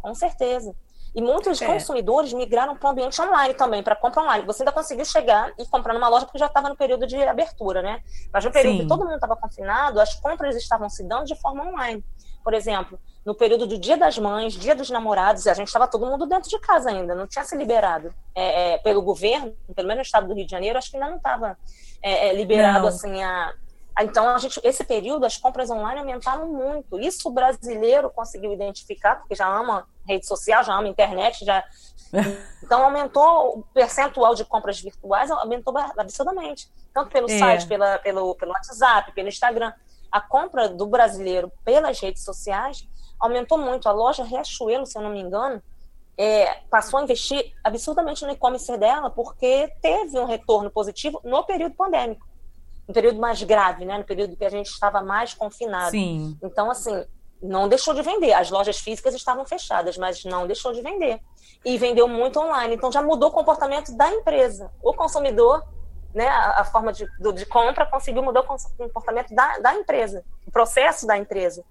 [0.00, 0.74] com certeza.
[1.18, 1.66] E muitos é.
[1.66, 4.46] consumidores migraram para o ambiente online também, para compra online.
[4.46, 7.82] Você ainda conseguiu chegar e comprar numa loja porque já estava no período de abertura,
[7.82, 8.00] né?
[8.32, 8.82] Mas no período Sim.
[8.82, 12.04] que todo mundo estava confinado, as compras estavam se dando de forma online.
[12.44, 16.06] Por exemplo, no período do Dia das Mães, Dia dos Namorados, a gente estava todo
[16.06, 19.98] mundo dentro de casa ainda, não tinha se liberado é, é, pelo governo, pelo menos
[19.98, 21.58] no estado do Rio de Janeiro, acho que ainda não estava
[22.00, 22.88] é, é, liberado não.
[22.88, 23.54] assim a
[24.00, 27.00] então, a gente, esse período, as compras online aumentaram muito.
[27.00, 31.62] Isso o brasileiro conseguiu identificar, porque já ama rede social, já ama internet, já.
[32.62, 36.68] Então, aumentou o percentual de compras virtuais, aumentou absurdamente.
[36.92, 37.38] Tanto pelo é.
[37.38, 39.72] site, pela, pelo, pelo WhatsApp, pelo Instagram.
[40.12, 42.86] A compra do brasileiro pelas redes sociais
[43.18, 43.88] aumentou muito.
[43.88, 45.62] A loja Riachuelo, se eu não me engano,
[46.16, 51.74] é, passou a investir absurdamente no e-commerce dela, porque teve um retorno positivo no período
[51.74, 52.28] pandêmico
[52.88, 53.98] no período mais grave, né?
[53.98, 55.90] No período que a gente estava mais confinado.
[55.90, 56.38] Sim.
[56.42, 57.04] Então, assim,
[57.42, 58.32] não deixou de vender.
[58.32, 61.20] As lojas físicas estavam fechadas, mas não deixou de vender.
[61.64, 62.74] E vendeu muito online.
[62.74, 64.70] Então, já mudou o comportamento da empresa.
[64.82, 65.64] O consumidor,
[66.14, 70.50] né, a, a forma de, de, compra conseguiu mudar o comportamento da, da empresa, o
[70.50, 71.64] processo da empresa.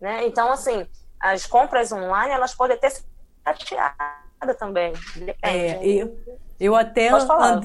[0.00, 0.26] Né?
[0.26, 0.86] Então, assim,
[1.20, 3.04] as compras online, elas podem até ser
[3.44, 4.92] chateadas também.
[5.14, 5.36] Depende.
[5.42, 6.16] É, eu,
[6.58, 7.10] eu até...
[7.10, 7.60] Pode falar.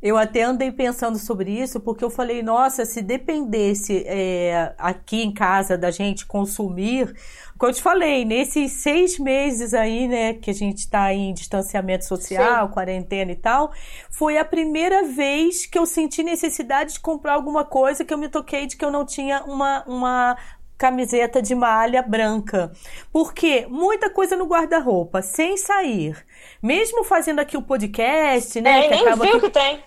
[0.00, 5.32] Eu até andei pensando sobre isso, porque eu falei, nossa, se dependesse é, aqui em
[5.32, 7.14] casa da gente consumir,
[7.58, 12.04] como eu te falei, nesses seis meses aí, né, que a gente está em distanciamento
[12.04, 12.72] social, Sim.
[12.72, 13.72] quarentena e tal,
[14.08, 18.28] foi a primeira vez que eu senti necessidade de comprar alguma coisa que eu me
[18.28, 20.36] toquei de que eu não tinha uma, uma
[20.78, 22.70] camiseta de malha branca.
[23.12, 26.16] Porque muita coisa no guarda-roupa, sem sair.
[26.62, 28.86] Mesmo fazendo aqui o podcast, né?
[28.86, 29.40] É, que nem viu que...
[29.40, 29.82] que tem.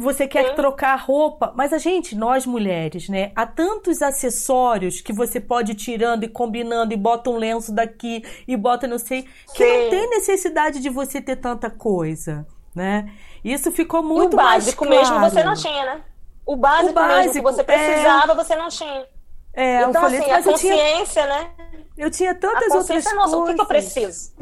[0.00, 0.54] Você quer Sim.
[0.56, 3.30] trocar roupa, mas a gente, nós mulheres, né?
[3.36, 8.24] Há tantos acessórios que você pode ir tirando e combinando e bota um lenço daqui
[8.48, 9.22] e bota não sei,
[9.54, 9.82] que Sim.
[9.84, 13.08] não tem necessidade de você ter tanta coisa, né?
[13.44, 15.00] Isso ficou muito e o básico claro.
[15.00, 16.00] mesmo você não tinha, né?
[16.44, 18.34] O básico, o básico mesmo que você precisava, é...
[18.34, 19.06] você não tinha.
[19.54, 21.26] É, então, falei, assim, a consciência, tinha...
[21.26, 21.50] né?
[21.96, 23.14] Eu tinha tantas outras coisas.
[23.14, 24.32] Nossa, o que, que eu preciso?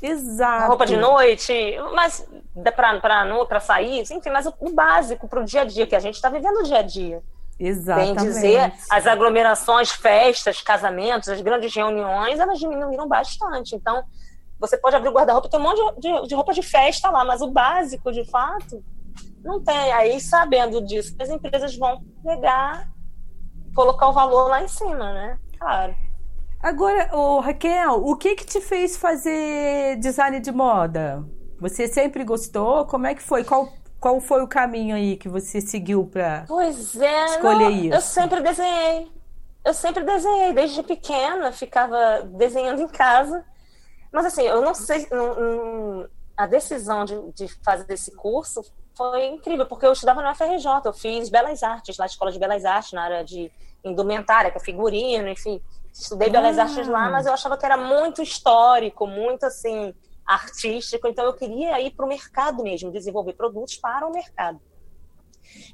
[0.00, 0.68] Exato.
[0.68, 1.52] Roupa de noite,
[1.94, 2.26] mas
[3.48, 6.14] para sair, enfim, mas o, o básico para o dia a dia, que a gente
[6.14, 7.22] está vivendo o dia a dia.
[7.58, 8.16] Exatamente.
[8.16, 13.74] Bem dizer, as aglomerações, festas, casamentos, as grandes reuniões, elas diminuíram bastante.
[13.74, 14.04] Então,
[14.58, 17.24] você pode abrir o guarda-roupa, tem um monte de, de, de, roupa de festa lá,
[17.24, 18.84] mas o básico, de fato,
[19.42, 19.92] não tem.
[19.92, 22.88] Aí, sabendo disso, as empresas vão pegar
[23.74, 25.38] colocar o valor lá em cima, né?
[25.58, 25.94] Claro.
[26.62, 31.22] Agora, oh, Raquel, o que que te fez fazer design de moda?
[31.60, 32.86] Você sempre gostou?
[32.86, 33.44] Como é que foi?
[33.44, 33.68] Qual,
[34.00, 37.94] qual foi o caminho aí que você seguiu para pois é, escolher não, isso?
[37.94, 39.12] Eu sempre desenhei.
[39.64, 43.44] Eu sempre desenhei, desde pequena, ficava desenhando em casa.
[44.12, 48.62] Mas assim, eu não sei, não, não, a decisão de, de fazer esse curso
[48.96, 52.64] foi incrível, porque eu estudava na FRJ, eu fiz Belas Artes, lá Escola de Belas
[52.64, 53.50] Artes, na área de
[53.84, 55.60] indumentária, que é figurino, enfim.
[55.92, 56.30] Estudei.
[56.30, 59.94] Belas Artes lá, mas eu achava que era muito histórico, muito assim,
[60.26, 64.60] artístico, então eu queria ir para o mercado mesmo, desenvolver produtos para o mercado.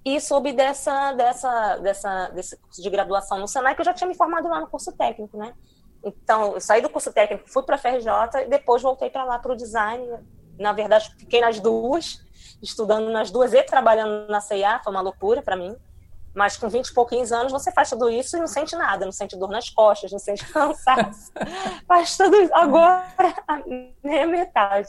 [0.04, 4.08] E soube dessa, dessa, dessa, desse curso de graduação no Senai, que eu já tinha
[4.08, 5.54] me formado lá no curso técnico, né?
[6.04, 9.38] Então, eu saí do curso técnico, fui para a FRJ e depois voltei para lá
[9.38, 10.06] para o design.
[10.58, 12.24] Na verdade, fiquei nas duas,
[12.62, 15.76] estudando nas duas e trabalhando na CIA, foi uma loucura para mim.
[16.34, 19.12] Mas com 20 e pouquinhos anos você faz tudo isso e não sente nada, não
[19.12, 21.32] sente dor nas costas, não sente cansaço.
[21.86, 22.54] faz tudo isso.
[22.54, 23.04] Agora,
[23.48, 24.88] a metade.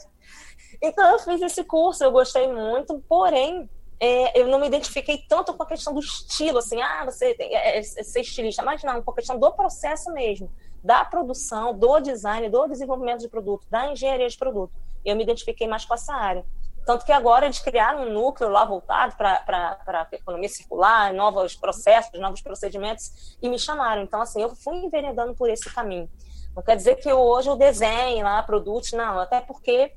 [0.80, 3.68] Então eu fiz esse curso, eu gostei muito, porém
[4.04, 7.54] é, eu não me identifiquei tanto com a questão do estilo, assim, ah, você tem,
[7.54, 10.50] é, é, é ser estilista, mas não, com a questão do processo mesmo,
[10.82, 14.72] da produção, do design, do desenvolvimento de produto, da engenharia de produto.
[15.04, 16.44] Eu me identifiquei mais com essa área.
[16.84, 22.18] Tanto que agora eles criaram um núcleo lá voltado para a economia circular, novos processos,
[22.18, 24.02] novos procedimentos, e me chamaram.
[24.02, 26.10] Então, assim, eu fui enveredando por esse caminho.
[26.54, 29.92] Não quer dizer que eu, hoje eu desenhe lá produtos, não, até porque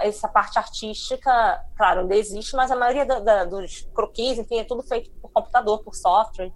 [0.00, 4.64] essa parte artística, claro, ainda existe, mas a maioria da, da, dos croquis, enfim, é
[4.64, 6.50] tudo feito por computador, por software.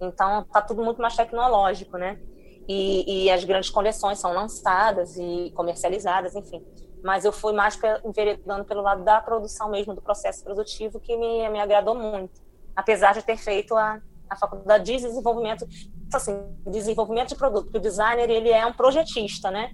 [0.00, 2.20] Então, está tudo muito mais tecnológico, né?
[2.68, 6.64] E, e as grandes coleções são lançadas e comercializadas, enfim
[7.02, 11.48] mas eu fui mais enveredando pelo lado da produção mesmo, do processo produtivo, que me,
[11.48, 12.40] me agradou muito.
[12.76, 15.66] Apesar de ter feito a, a faculdade de desenvolvimento,
[16.12, 19.70] assim, desenvolvimento de produto, porque o designer, ele é um projetista, né?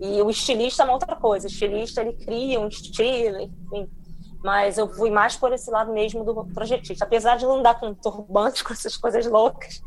[0.00, 1.46] E o estilista é uma outra coisa.
[1.46, 3.90] O estilista, ele cria um estilo, enfim.
[4.44, 7.04] Mas eu fui mais por esse lado mesmo do projetista.
[7.04, 9.82] Apesar de não dar com turbante, com essas coisas loucas,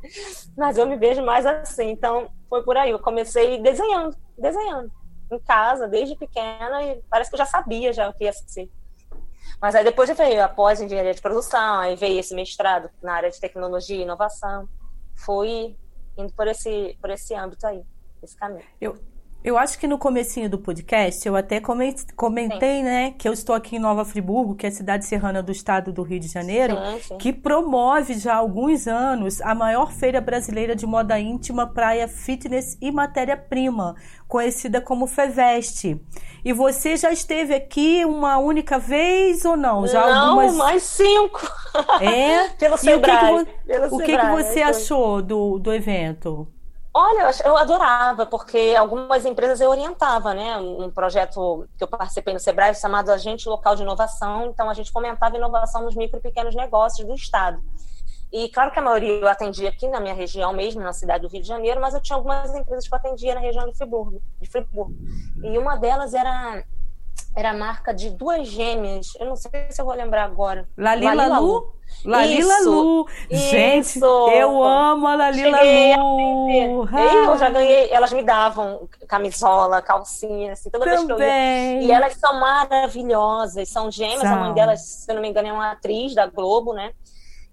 [0.58, 1.92] mas eu me vejo mais assim.
[1.92, 2.90] Então, foi por aí.
[2.90, 4.92] Eu comecei desenhando, desenhando
[5.32, 8.70] em casa desde pequena e parece que eu já sabia já o que ia ser.
[9.62, 13.40] Mas aí depois veio a pós-engenharia de produção, aí veio esse mestrado na área de
[13.40, 14.68] tecnologia e inovação.
[15.16, 15.76] Fui
[16.18, 17.84] indo por esse, por esse âmbito aí,
[18.24, 18.66] esse caminho.
[18.80, 18.98] Eu,
[19.42, 21.62] eu acho que no comecinho do podcast eu até
[22.16, 25.52] comentei, né, que eu estou aqui em Nova Friburgo, que é a cidade serrana do
[25.52, 27.18] estado do Rio de Janeiro, sim, sim.
[27.18, 32.78] que promove já há alguns anos a maior feira brasileira de moda íntima, praia, fitness
[32.82, 33.96] e matéria-prima,
[34.28, 36.00] conhecida como Feveste.
[36.44, 39.88] E você já esteve aqui uma única vez ou não?
[39.88, 40.56] Já não, algumas...
[40.56, 41.42] mais cinco.
[42.02, 42.50] É?
[42.60, 43.34] Pelo Sebrae.
[43.34, 46.48] o que, que, o que, que você achou do, do evento?
[47.02, 50.58] Olha, eu adorava, porque algumas empresas eu orientava, né?
[50.58, 54.48] Um projeto que eu participei no Sebrae chamado Agente Local de Inovação.
[54.48, 57.64] Então, a gente fomentava inovação nos micro e pequenos negócios do Estado.
[58.34, 61.32] E claro que a maioria eu atendia aqui na minha região mesmo, na cidade do
[61.32, 64.22] Rio de Janeiro, mas eu tinha algumas empresas que eu atendia na região de Friburgo.
[64.42, 64.94] De Friburgo.
[65.42, 66.66] E uma delas era
[67.36, 69.14] era a marca de duas gêmeas.
[69.20, 70.68] Eu não sei se eu vou lembrar agora.
[70.78, 71.74] Lalila, Lalila Lu?
[72.06, 73.08] Lalila Lu.
[73.30, 74.30] Gente, isso.
[74.32, 75.60] eu amo a Lalila
[75.98, 76.88] Lu.
[76.92, 81.08] Eu já ganhei, elas me davam camisola, calcinha, assim, toda Também.
[81.08, 81.82] vez que eu ia.
[81.84, 84.34] E elas são maravilhosas, são gêmeas, são.
[84.34, 86.92] a mãe delas, se eu não me engano, é uma atriz da Globo, né?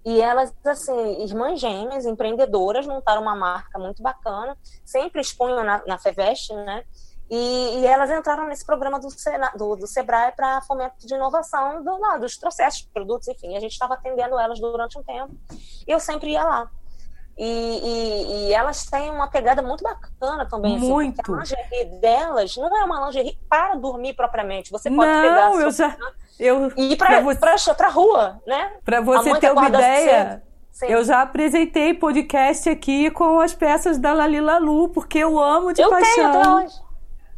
[0.05, 5.97] E elas, assim, irmãs gêmeas, empreendedoras, montaram uma marca muito bacana, sempre expunham na, na
[5.97, 6.83] Feveste, né?
[7.29, 11.83] E, e, elas entraram nesse programa do, Sena, do, do Sebrae para fomento de inovação
[11.83, 13.55] do, não, dos processos, produtos, enfim.
[13.57, 15.35] A gente estava atendendo elas durante um tempo
[15.85, 16.69] e eu sempre ia lá.
[17.37, 20.77] E, e, e, elas têm uma pegada muito bacana também.
[20.77, 21.33] Assim, muito.
[21.33, 24.71] a lingerie delas não é uma lingerie para dormir propriamente.
[24.71, 25.51] Você pode não, pegar.
[25.51, 25.95] Eu já,
[26.39, 27.71] eu, e ir para você...
[27.83, 28.71] a rua, né?
[28.83, 30.41] Para você ter uma ideia.
[30.81, 35.81] Eu já apresentei podcast aqui com as peças da Lalila Lu, porque eu amo de
[35.81, 36.13] eu paixão.
[36.15, 36.86] Tenho até hoje.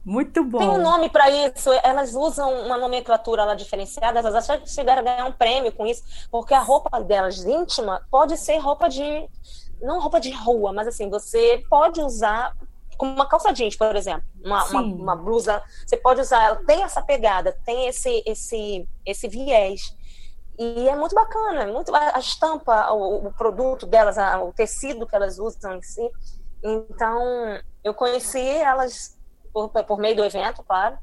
[0.04, 0.60] Muito bom.
[0.60, 5.04] Tem um nome para isso, elas usam uma nomenclatura lá diferenciada, elas que chegaram a
[5.04, 9.30] ganhar um prêmio com isso, porque a roupa delas íntima pode ser roupa de.
[9.82, 12.56] Não roupa de rua, mas assim, você pode usar
[12.98, 16.84] como uma calça jeans, por exemplo, uma, uma, uma, blusa, você pode usar, ela tem
[16.84, 19.96] essa pegada, tem esse, esse, esse viés.
[20.58, 25.16] E é muito bacana, muito, a, estampa, o, o produto delas, a, o tecido que
[25.16, 26.12] elas usam em si.
[26.62, 29.18] Então, eu conheci elas
[29.54, 30.98] por, por meio do evento, claro.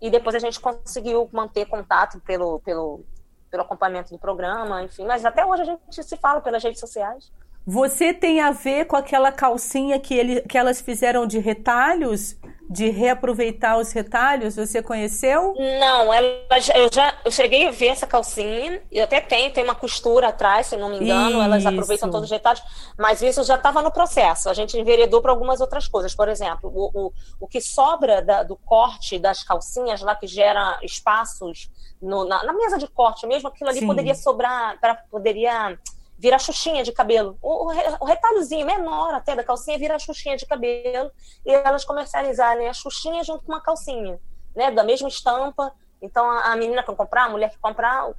[0.00, 3.04] E depois a gente conseguiu manter contato pelo, pelo,
[3.50, 5.04] pelo acompanhamento do programa, enfim.
[5.06, 7.32] Mas até hoje a gente se fala pelas redes sociais.
[7.70, 12.34] Você tem a ver com aquela calcinha que, ele, que elas fizeram de retalhos?
[12.70, 14.56] De reaproveitar os retalhos?
[14.56, 15.54] Você conheceu?
[15.78, 16.28] Não, ela,
[16.74, 20.68] eu já eu cheguei a ver essa calcinha, e até tem, tem uma costura atrás,
[20.68, 21.42] se não me engano, isso.
[21.42, 22.62] elas aproveitam todos os retalhos,
[22.98, 24.48] mas isso já estava no processo.
[24.48, 26.14] A gente enveredou para algumas outras coisas.
[26.14, 30.78] Por exemplo, o, o, o que sobra da, do corte das calcinhas lá, que gera
[30.82, 33.86] espaços no, na, na, mesa de corte mesmo, aquilo ali Sim.
[33.86, 35.78] poderia sobrar, pra, poderia
[36.18, 37.38] vira xuxinha de cabelo.
[37.40, 37.66] O,
[38.00, 41.10] o, retalhozinho menor até da calcinha vira xuxinha de cabelo
[41.46, 44.18] e elas comercializarem a xuxinha junto com uma calcinha,
[44.54, 45.72] né, da mesma estampa.
[46.02, 48.10] Então a, a menina que comprar, a mulher que comprar,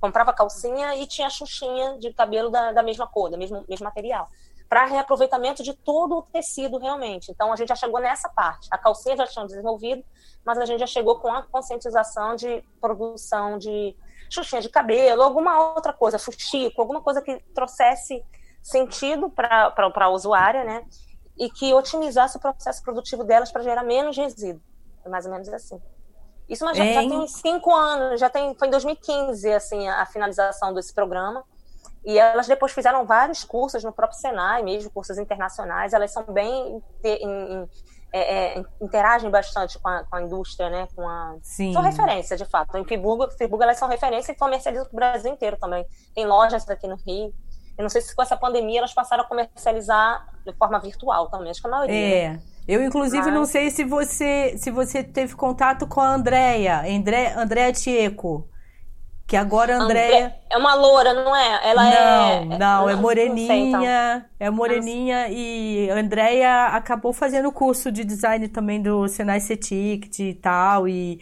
[0.00, 3.64] comprava a calcinha e tinha a xuxinha de cabelo da, da mesma cor, do mesmo,
[3.68, 4.28] mesmo material.
[4.68, 7.30] Para reaproveitamento de todo o tecido realmente.
[7.30, 8.68] Então a gente já chegou nessa parte.
[8.70, 10.04] A calcinha já tinha desenvolvido,
[10.44, 13.96] mas a gente já chegou com a conscientização de produção de
[14.30, 18.24] xuxinha de cabelo, alguma outra coisa, fuxico, alguma coisa que trouxesse
[18.62, 20.84] sentido para a usuária, né?
[21.36, 24.62] E que otimizasse o processo produtivo delas para gerar menos resíduo.
[25.04, 25.80] É mais ou menos assim.
[26.48, 30.06] Isso mas já, já, tem cinco anos, já tem, foi em 2015 assim, a, a
[30.06, 31.44] finalização desse programa.
[32.04, 35.92] E elas depois fizeram vários cursos no próprio Senai, mesmo cursos internacionais.
[35.92, 37.68] Elas são bem em, em,
[38.12, 40.88] é, é, interagem bastante com a, com a, indústria, né?
[40.94, 41.36] Com a...
[41.42, 41.72] Sim.
[41.72, 42.76] São referência, de fato.
[42.76, 45.84] Em Friburgo, Friburgo elas são referência e comercializam para o Brasil inteiro também.
[46.14, 47.32] Tem lojas aqui no Rio.
[47.76, 51.50] Eu não sei se com essa pandemia elas passaram a comercializar de forma virtual também,
[51.50, 51.94] acho que a maioria.
[51.94, 52.40] É.
[52.66, 53.34] Eu, inclusive, Mas...
[53.34, 56.82] não sei se você se você teve contato com a Andrea,
[57.36, 58.48] Andrea Tieco.
[59.28, 60.34] Que agora a Andrea.
[60.48, 61.60] É uma loura, não é?
[61.62, 62.44] Ela não, é.
[62.46, 63.46] Não, não, é moreninha.
[63.46, 64.24] Não sei, então.
[64.40, 70.18] É moreninha e a Andrea acabou fazendo o curso de design também do Senai Cetict
[70.22, 70.88] e tal.
[70.88, 71.20] E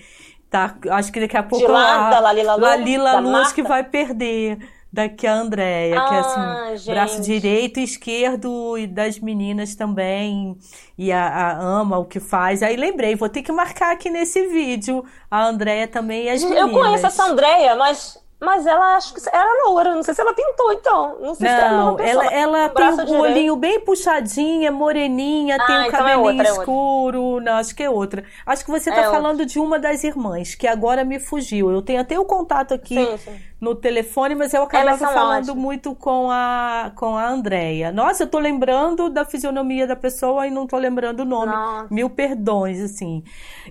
[0.48, 1.66] tá, acho que daqui a pouco.
[1.66, 4.56] De lá, a, da Lalila Luz, Lalila Luz que vai perder
[4.96, 6.90] daqui a Andréia, ah, que é assim, ah, gente.
[6.90, 10.56] braço direito e esquerdo e das meninas também.
[10.96, 12.62] E a, a, ama o que faz.
[12.62, 16.62] Aí lembrei, vou ter que marcar aqui nesse vídeo a Andréia também e as meninas.
[16.62, 20.34] Eu conheço essa Andréia, mas Mas ela acho que era loura, não sei se ela
[20.34, 21.16] pintou, então.
[21.20, 23.14] Não sei não, se ela, ela, ela tem o direito.
[23.14, 27.16] olhinho bem puxadinha, moreninha, ah, tem o então é cabelinho é outra, escuro.
[27.16, 27.44] É outra.
[27.50, 28.24] Não, acho que é outra.
[28.44, 29.46] Acho que você está é falando outra.
[29.46, 31.70] de uma das irmãs, que agora me fugiu.
[31.70, 33.40] Eu tenho até o contato aqui sim, sim.
[33.60, 35.56] No telefone, mas eu acabava falando ótimas.
[35.56, 37.90] muito com a, com a Andrea.
[37.90, 41.52] Nossa, eu tô lembrando da fisionomia da pessoa e não tô lembrando o nome.
[41.52, 41.92] Nossa.
[41.92, 43.24] Mil perdões, assim.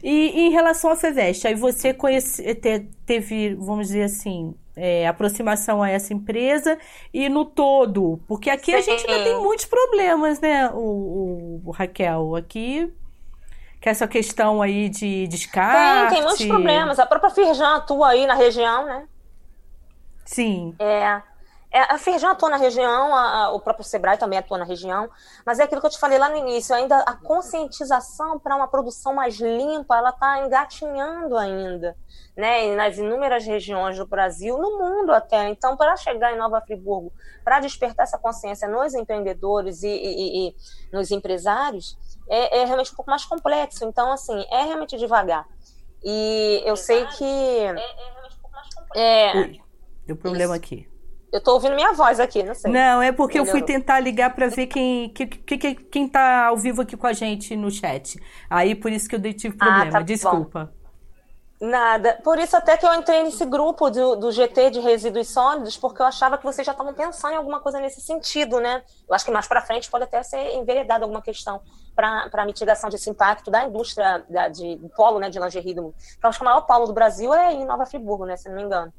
[0.04, 2.44] E, e em relação à Feveste, aí você conhece,
[3.06, 6.78] teve, vamos dizer assim, é, aproximação a essa empresa
[7.14, 8.78] e no todo, porque aqui Sim.
[8.78, 12.92] a gente ainda tem muitos problemas, né, o, o, Raquel, aqui
[13.80, 16.10] que essa questão aí de descarte.
[16.10, 16.98] Tem, tem muitos problemas.
[16.98, 19.04] A própria Firjan atua aí na região, né?
[20.26, 20.76] Sim.
[20.80, 21.22] É.
[21.76, 25.10] É, a Firjan atua na região, a, a, o próprio Sebrae também atua na região,
[25.46, 28.66] mas é aquilo que eu te falei lá no início, ainda a conscientização para uma
[28.66, 31.94] produção mais limpa, ela está engatinhando ainda,
[32.34, 35.50] né, nas inúmeras regiões do Brasil, no mundo até.
[35.50, 37.12] Então, para chegar em Nova Friburgo,
[37.44, 40.56] para despertar essa consciência nos empreendedores e, e, e
[40.94, 41.98] nos empresários,
[42.30, 43.84] é, é, realmente um pouco mais complexo.
[43.84, 45.46] Então, assim, é realmente devagar.
[46.02, 47.24] E eu sei que...
[47.26, 48.98] É, é realmente um pouco mais complexo.
[48.98, 49.65] É,
[50.06, 50.64] deu problema isso.
[50.64, 50.88] aqui.
[51.32, 52.72] Eu tô ouvindo minha voz aqui, não sei.
[52.72, 53.60] Não, é porque Melhorou.
[53.60, 57.08] eu fui tentar ligar para ver quem, que, que, quem tá ao vivo aqui com
[57.08, 58.18] a gente no chat.
[58.50, 59.90] Aí por isso que eu tive ah, problema.
[59.90, 60.72] Ah, tá Desculpa.
[60.72, 60.86] Bom.
[61.60, 62.20] Nada.
[62.24, 66.02] Por isso até que eu entrei nesse grupo do, do GT de resíduos sólidos, porque
[66.02, 68.84] eu achava que vocês já estavam pensando em alguma coisa nesse sentido, né?
[69.08, 71.62] Eu acho que mais para frente pode até ser enveredada alguma questão
[71.96, 75.96] para a mitigação desse impacto da indústria da, de, do polo né, de lingerie do.
[76.18, 78.36] Então, acho que o maior polo do Brasil é em Nova Friburgo, né?
[78.36, 78.94] Se não me engano.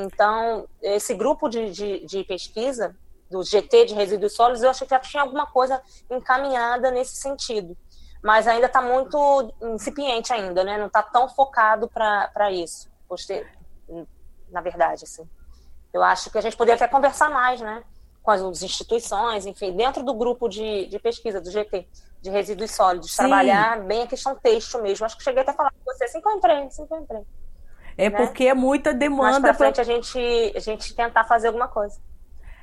[0.00, 2.96] Então, esse grupo de, de, de pesquisa,
[3.28, 7.76] do GT de resíduos sólidos, eu achei que já tinha alguma coisa encaminhada nesse sentido.
[8.22, 10.78] Mas ainda está muito incipiente ainda, né?
[10.78, 12.88] Não está tão focado para isso,
[14.50, 15.28] na verdade, assim.
[15.92, 17.82] Eu acho que a gente poderia até conversar mais, né?
[18.22, 21.88] Com as instituições, enfim, dentro do grupo de, de pesquisa do GT,
[22.20, 23.16] de resíduos sólidos, Sim.
[23.16, 25.04] trabalhar bem a questão texto mesmo.
[25.04, 26.98] Acho que cheguei até a falar com você assim que eu entrei, assim que eu
[26.98, 27.22] entrei.
[27.98, 28.16] É né?
[28.16, 29.40] porque é muita demanda.
[29.40, 29.82] para frente pra...
[29.82, 31.98] a gente, a gente tentar fazer alguma coisa.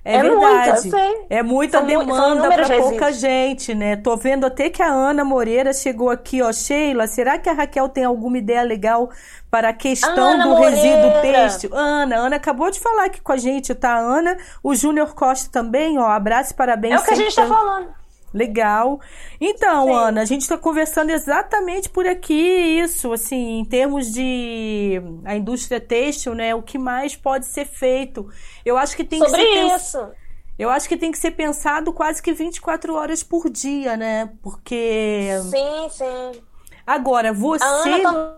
[0.06, 0.82] É, é verdade.
[0.84, 3.96] Muita, é muita são demanda para pouca gente, né?
[3.96, 6.54] Tô vendo até que a Ana Moreira chegou aqui, ó.
[6.54, 9.10] Sheila, será que a Raquel tem alguma ideia legal
[9.50, 10.76] para a questão Ana do Moreira.
[10.76, 11.70] resíduo têxtil?
[11.74, 13.98] Ana, Ana acabou de falar aqui com a gente, tá?
[13.98, 16.06] Ana, o Júnior Costa também, ó.
[16.06, 16.94] Abraço e parabéns.
[16.94, 18.05] É o que a gente está falando.
[18.36, 19.00] Legal.
[19.40, 19.94] Então, Sim.
[19.94, 25.80] Ana, a gente está conversando exatamente por aqui isso, assim, em termos de a indústria
[25.80, 26.54] têxtil, né?
[26.54, 28.30] O que mais pode ser feito?
[28.66, 30.00] Eu acho que tem Sobre que ser isso.
[30.00, 30.26] Pens...
[30.60, 34.30] Eu acho que tem que ser pensado quase que 24 horas por dia, né?
[34.44, 36.42] Porque Sim, sim.
[36.86, 38.38] Agora, você A Ana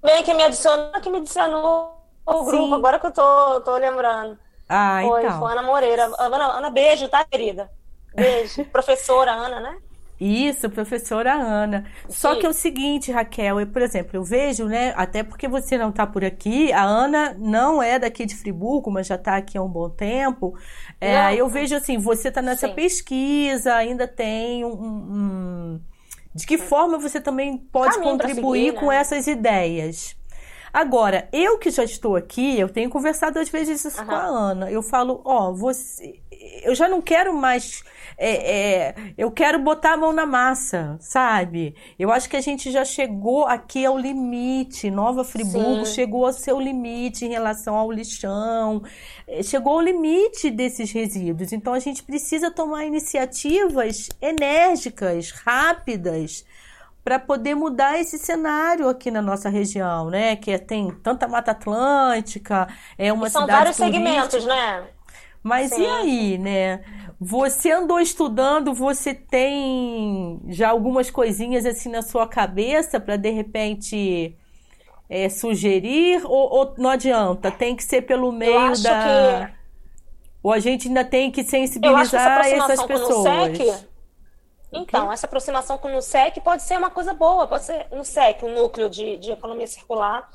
[0.00, 2.74] também que me adicionou, que me adicionou o grupo, sim.
[2.74, 4.38] agora que eu tô, tô lembrando.
[4.68, 5.40] Ah, foi, então.
[5.40, 6.12] Foi Ana Moreira.
[6.16, 7.68] Ana, Ana, beijo, tá, querida?
[8.14, 8.64] Beijo.
[8.72, 9.76] professora Ana, né?
[10.24, 11.84] Isso, professora Ana.
[12.08, 12.14] Sim.
[12.14, 15.76] Só que é o seguinte, Raquel, eu, por exemplo, eu vejo, né, até porque você
[15.76, 19.58] não está por aqui, a Ana não é daqui de Friburgo, mas já está aqui
[19.58, 20.56] há um bom tempo.
[21.00, 22.74] É, eu vejo assim, você está nessa Sim.
[22.74, 25.80] pesquisa, ainda tem um, um,
[26.32, 28.80] De que forma você também pode Caminho contribuir seguir, né?
[28.80, 30.16] com essas ideias?
[30.72, 34.06] Agora, eu que já estou aqui, eu tenho conversado às vezes isso uhum.
[34.06, 34.70] com a Ana.
[34.70, 36.21] Eu falo, ó, oh, você.
[36.62, 37.82] Eu já não quero mais
[38.18, 41.74] é, é, eu quero botar a mão na massa, sabe?
[41.98, 44.90] Eu acho que a gente já chegou aqui ao limite.
[44.90, 45.94] Nova Friburgo Sim.
[45.94, 48.82] chegou ao seu limite em relação ao lixão,
[49.26, 51.52] é, chegou ao limite desses resíduos.
[51.52, 56.44] Então a gente precisa tomar iniciativas enérgicas, rápidas
[57.04, 60.36] para poder mudar esse cenário aqui na nossa região, né?
[60.36, 64.04] Que é, tem tanta Mata Atlântica, é uma e são cidade vários turística.
[64.04, 64.84] segmentos, né?
[65.42, 65.82] Mas Sim.
[65.82, 66.84] e aí, né?
[67.20, 74.36] Você andou estudando, você tem já algumas coisinhas assim na sua cabeça para de repente
[75.08, 77.50] é, sugerir ou, ou, não adianta?
[77.50, 79.46] Tem que ser pelo meio da.
[79.46, 79.62] Que...
[80.42, 83.86] Ou a gente ainda tem que sensibilizar essa essas pessoas?
[84.72, 88.42] Então, essa aproximação com o NUSEC pode ser uma coisa boa, pode ser no SEC,
[88.42, 90.30] o núcleo de, de economia circular,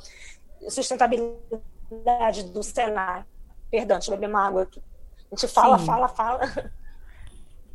[0.70, 3.26] sustentabilidade do Senai.
[3.72, 4.82] Perdão, deixa eu beber uma água aqui.
[5.32, 5.86] A gente fala, Sim.
[5.86, 6.42] fala, fala.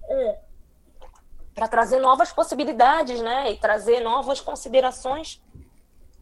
[0.09, 0.39] É.
[1.55, 3.53] Para trazer novas possibilidades, né?
[3.53, 5.41] E trazer novas considerações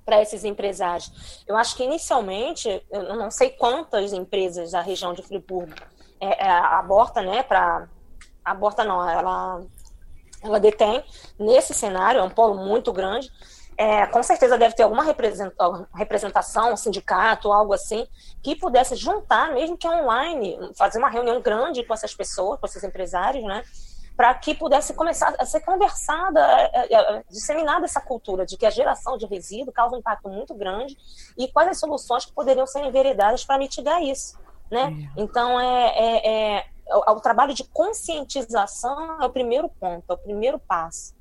[0.05, 1.45] para esses empresários.
[1.47, 5.73] Eu acho que inicialmente, eu não sei quantas empresas da região de Friburgo
[6.21, 7.43] é, é, aborta, né?
[7.43, 7.89] Para
[8.45, 9.63] aborta não, ela
[10.43, 11.05] ela detém
[11.39, 13.31] nesse cenário, é um polo muito grande.
[13.81, 15.03] É, com certeza deve ter alguma
[15.95, 18.07] representação, um sindicato, algo assim,
[18.43, 22.85] que pudesse juntar, mesmo que online, fazer uma reunião grande com essas pessoas, com esses
[22.85, 23.65] empresários, né?
[24.15, 26.41] Para que pudesse começar a ser conversada,
[26.75, 30.53] é, é, disseminada essa cultura de que a geração de resíduo causa um impacto muito
[30.53, 30.95] grande
[31.39, 34.39] e quais as soluções que poderiam ser enveredadas para mitigar isso,
[34.71, 35.11] né?
[35.17, 40.19] Então, é, é, é o, o trabalho de conscientização é o primeiro ponto, é o
[40.19, 41.15] primeiro passo,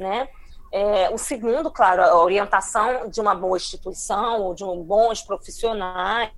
[0.00, 0.28] né?
[0.72, 6.30] É, o segundo, claro, a orientação de uma boa instituição ou de um bons profissionais.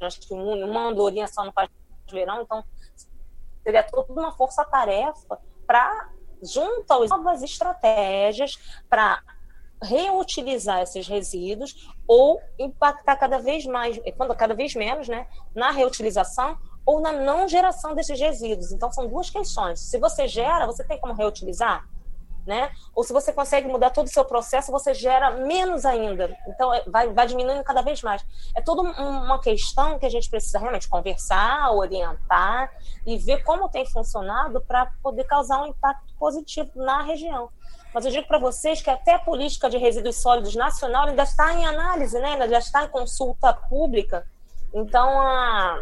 [0.00, 1.68] Acho que uma andorinha só não faz
[2.10, 2.62] verão, então
[3.62, 6.10] seria toda uma força-tarefa para,
[6.42, 8.56] junto às novas estratégias,
[8.88, 9.20] para
[9.82, 16.56] reutilizar esses resíduos ou impactar cada vez mais, quando cada vez menos, né, na reutilização
[16.86, 18.70] ou na não geração desses resíduos.
[18.70, 19.80] Então são duas questões.
[19.80, 21.88] Se você gera, você tem como reutilizar?
[22.46, 22.70] Né?
[22.94, 26.36] Ou se você consegue mudar todo o seu processo, você gera menos ainda.
[26.46, 28.24] Então, é, vai, vai diminuindo cada vez mais.
[28.56, 32.70] É toda uma questão que a gente precisa realmente conversar, orientar
[33.06, 37.48] e ver como tem funcionado para poder causar um impacto positivo na região.
[37.94, 41.54] Mas eu digo para vocês que até a política de resíduos sólidos nacional ainda está
[41.54, 42.32] em análise, né?
[42.32, 44.26] ainda está em consulta pública.
[44.74, 45.80] Então, a,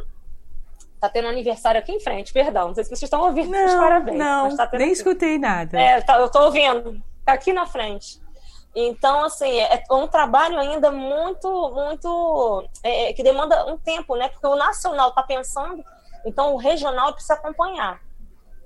[1.02, 2.68] Tá tendo aniversário aqui em frente, perdão.
[2.68, 4.16] Não sei se vocês estão ouvindo não, parabéns.
[4.16, 4.92] Não, tá nem aqui.
[4.92, 5.76] escutei nada.
[5.76, 7.02] É, tá, eu tô ouvindo.
[7.24, 8.22] Tá aqui na frente.
[8.72, 12.68] Então, assim, é, é um trabalho ainda muito, muito.
[12.84, 14.28] É, é, que demanda um tempo, né?
[14.28, 15.84] Porque o nacional está pensando,
[16.24, 18.00] então o regional precisa acompanhar.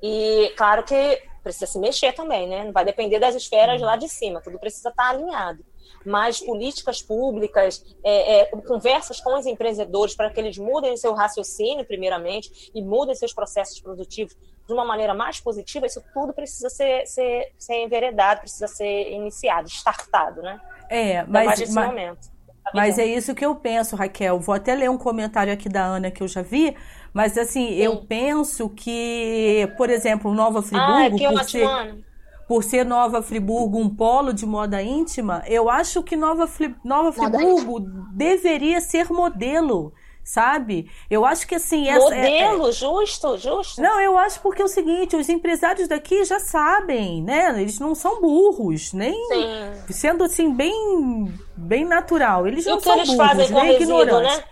[0.02, 2.64] E claro que precisa se mexer também, né?
[2.64, 5.64] Não vai depender das esferas lá de cima, tudo precisa estar alinhado
[6.04, 11.12] mais políticas públicas, é, é, conversas com os empreendedores para que eles mudem o seu
[11.14, 14.36] raciocínio, primeiramente, e mudem seus processos produtivos
[14.66, 19.68] de uma maneira mais positiva, isso tudo precisa ser, ser, ser enveredado, precisa ser iniciado,
[19.68, 20.60] startado, né?
[20.88, 22.36] É, mas, mas, momento.
[22.64, 24.40] Tá mas é isso que eu penso, Raquel.
[24.40, 26.76] Vou até ler um comentário aqui da Ana que eu já vi,
[27.16, 27.74] mas assim, Sim.
[27.76, 32.04] eu penso que, por exemplo, Nova Friburgo, ah, é que por ser,
[32.46, 36.46] por ser Nova Friburgo um polo de moda íntima, eu acho que Nova,
[36.84, 37.80] Nova Friburgo
[38.12, 40.90] deveria ser modelo sabe?
[41.08, 41.88] Eu acho que assim.
[41.88, 42.72] Essa, Modelo, é, é...
[42.72, 43.80] justo, justo.
[43.80, 47.54] Não, eu acho porque é o seguinte: os empresários daqui já sabem, né?
[47.58, 49.14] Eles não são burros, nem.
[49.28, 49.92] Sim.
[49.94, 52.46] Sendo assim, bem, bem natural.
[52.46, 54.36] Eles e não são eles burros, nem ignorantes.
[54.36, 54.44] Né?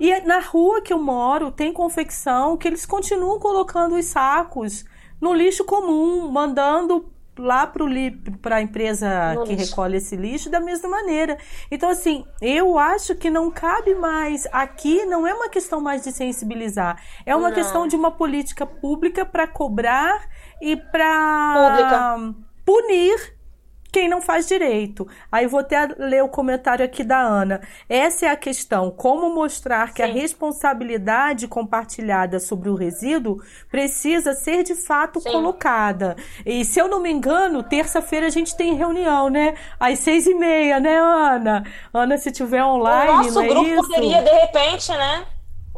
[0.00, 4.84] E é na rua que eu moro tem confecção que eles continuam colocando os sacos
[5.20, 7.66] no lixo comum, mandando lá
[8.42, 9.70] para a empresa no que lixo.
[9.70, 11.38] recolhe esse lixo da mesma maneira.
[11.70, 14.46] Então, assim, eu acho que não cabe mais.
[14.52, 17.54] Aqui não é uma questão mais de sensibilizar, é uma não.
[17.54, 20.28] questão de uma política pública para cobrar
[20.60, 22.18] e para
[22.64, 23.37] punir
[23.90, 25.06] quem não faz direito.
[25.30, 27.60] Aí vou até ler o comentário aqui da Ana.
[27.88, 30.10] Essa é a questão: como mostrar que Sim.
[30.10, 35.30] a responsabilidade compartilhada sobre o resíduo precisa ser de fato Sim.
[35.32, 36.16] colocada.
[36.44, 39.54] E se eu não me engano, terça-feira a gente tem reunião, né?
[39.78, 41.64] Às seis e meia, né, Ana?
[41.92, 43.88] Ana, se tiver online, o nosso não é grupo isso?
[43.88, 45.26] poderia de repente, né?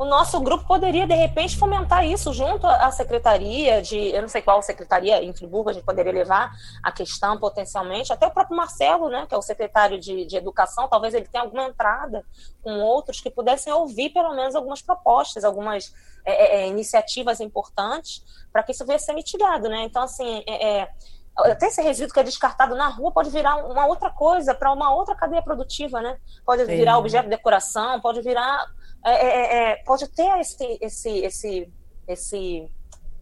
[0.01, 4.41] O nosso grupo poderia, de repente, fomentar isso junto à secretaria de, eu não sei
[4.41, 9.11] qual secretaria em Friburgo, a gente poderia levar a questão potencialmente, até o próprio Marcelo,
[9.11, 12.25] né, que é o secretário de, de Educação, talvez ele tenha alguma entrada
[12.63, 15.93] com outros que pudessem ouvir pelo menos algumas propostas, algumas
[16.25, 19.83] é, é, é iniciativas importantes para que isso venha ser mitigado, né?
[19.83, 20.89] Então, assim, é, é
[21.37, 24.95] até esse resíduo que é descartado na rua pode virar uma outra coisa para uma
[24.95, 26.17] outra cadeia produtiva, né?
[26.45, 28.67] Pode virar objeto de decoração, pode virar
[29.05, 31.73] é, é, é, é, pode ter esse, esse, esse,
[32.07, 32.71] esse,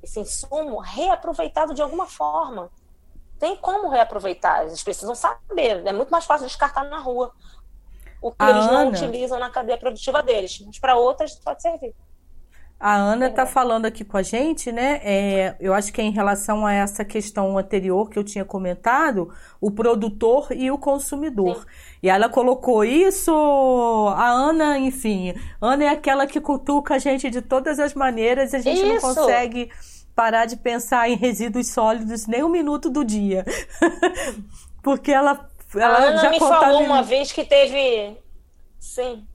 [0.03, 2.71] esse insumo reaproveitado de alguma forma.
[3.39, 5.87] Tem como reaproveitar, eles precisam saber.
[5.87, 7.33] É muito mais fácil descartar na rua
[8.21, 8.73] o que A eles Ana...
[8.73, 11.95] não utilizam na cadeia produtiva deles, mas para outras pode servir.
[12.81, 15.01] A Ana está falando aqui com a gente, né?
[15.03, 19.33] É, eu acho que é em relação a essa questão anterior que eu tinha comentado,
[19.61, 21.57] o produtor e o consumidor.
[21.57, 21.67] Sim.
[22.05, 23.33] E ela colocou isso,
[24.17, 28.61] a Ana, enfim, Ana é aquela que cutuca a gente de todas as maneiras, a
[28.61, 28.87] gente isso.
[28.87, 29.73] não consegue
[30.15, 33.45] parar de pensar em resíduos sólidos nem um minuto do dia.
[34.83, 38.17] Porque ela, ela a Ana já me falou uma vez que teve.
[38.79, 39.27] Sim.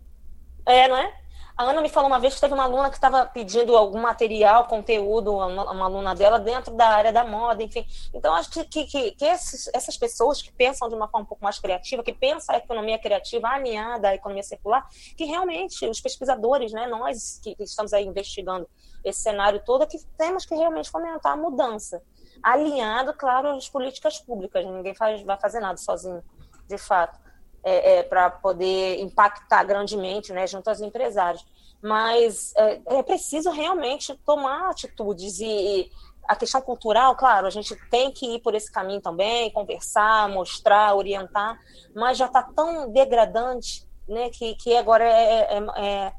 [0.65, 1.22] É, não é?
[1.55, 4.65] A Ana me falou uma vez que teve uma aluna que estava pedindo algum material,
[4.65, 7.85] conteúdo, uma, aluna dela, dentro da área da moda, enfim.
[8.11, 11.27] Então, acho que, que, que, que esses, essas pessoas que pensam de uma forma um
[11.27, 16.01] pouco mais criativa, que pensam a economia criativa alinhada à economia circular, que realmente os
[16.01, 18.67] pesquisadores, né, nós que, que estamos aí investigando
[19.05, 22.01] esse cenário todo, é que temos que realmente fomentar a mudança.
[22.41, 24.65] Alinhado, claro, às políticas públicas.
[24.65, 26.23] Ninguém faz, vai fazer nada sozinho
[26.67, 27.19] de fato,
[27.63, 31.45] é, é, para poder impactar grandemente, né, junto aos empresários.
[31.81, 35.89] Mas é, é preciso realmente tomar atitudes e
[36.27, 40.95] a questão cultural, claro, a gente tem que ir por esse caminho também, conversar, mostrar,
[40.95, 41.59] orientar,
[41.93, 46.13] mas já está tão degradante, né, que, que agora é, é, é,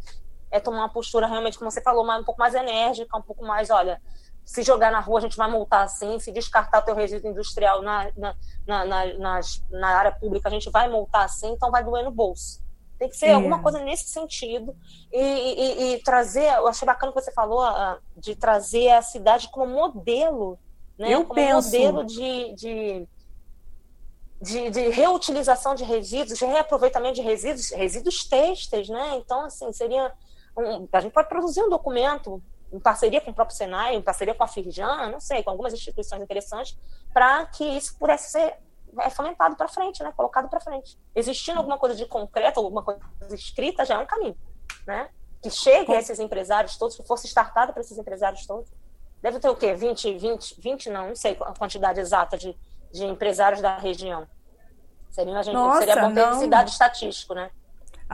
[0.50, 3.70] é, tomar uma postura realmente, como você falou, um pouco mais enérgica, um pouco mais,
[3.70, 4.00] olha,
[4.44, 7.82] se jogar na rua a gente vai multar assim, se descartar o teu resíduo industrial
[7.82, 8.34] na, na,
[8.66, 9.40] na, na,
[9.70, 12.62] na área pública a gente vai multar assim, então vai doer no bolso.
[12.98, 13.32] Tem que ser é.
[13.32, 14.74] alguma coisa nesse sentido.
[15.12, 17.64] E, e, e, trazer, eu achei bacana o que você falou,
[18.16, 20.58] de trazer a cidade como modelo,
[20.98, 21.10] né?
[21.10, 21.66] Eu como penso.
[21.66, 23.08] modelo de, de,
[24.40, 29.16] de, de, reutilização de resíduos, de reaproveitamento de resíduos, resíduos têxteis, né?
[29.16, 30.12] Então, assim, seria.
[30.56, 32.40] Um, a gente pode produzir um documento
[32.74, 35.72] em parceria com o próprio Senai, em parceria com a Firjan, não sei, com algumas
[35.72, 36.76] instituições interessantes,
[37.12, 38.58] para que isso pudesse ser
[39.00, 40.12] é fomentado para frente, né?
[40.16, 40.98] Colocado para frente.
[41.14, 43.00] Existindo alguma coisa de concreto, alguma coisa
[43.32, 44.36] escrita, já é um caminho,
[44.86, 45.08] né?
[45.42, 48.70] Que chegue a esses empresários todos, que fosse startado para esses empresários todos.
[49.20, 49.74] Deve ter o quê?
[49.74, 52.56] 20, 20, 20 não, não sei a quantidade exata de,
[52.92, 54.28] de empresários da região.
[55.10, 57.50] Seria, a gente, Nossa, seria bom ter esse dado estatístico, né?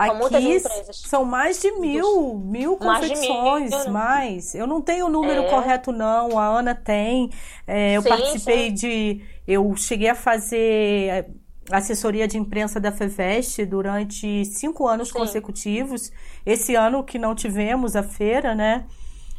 [0.01, 4.55] Aqui são mais de mil, mil confecções, mais, mais.
[4.55, 5.51] Eu não tenho o número é.
[5.51, 6.39] correto, não.
[6.39, 7.31] A Ana tem.
[7.67, 8.75] É, eu sim, participei sim.
[8.75, 9.21] de.
[9.47, 11.27] Eu cheguei a fazer
[11.71, 15.15] assessoria de imprensa da FEVEST durante cinco anos sim.
[15.15, 16.11] consecutivos.
[16.47, 18.87] Esse ano que não tivemos a feira, né?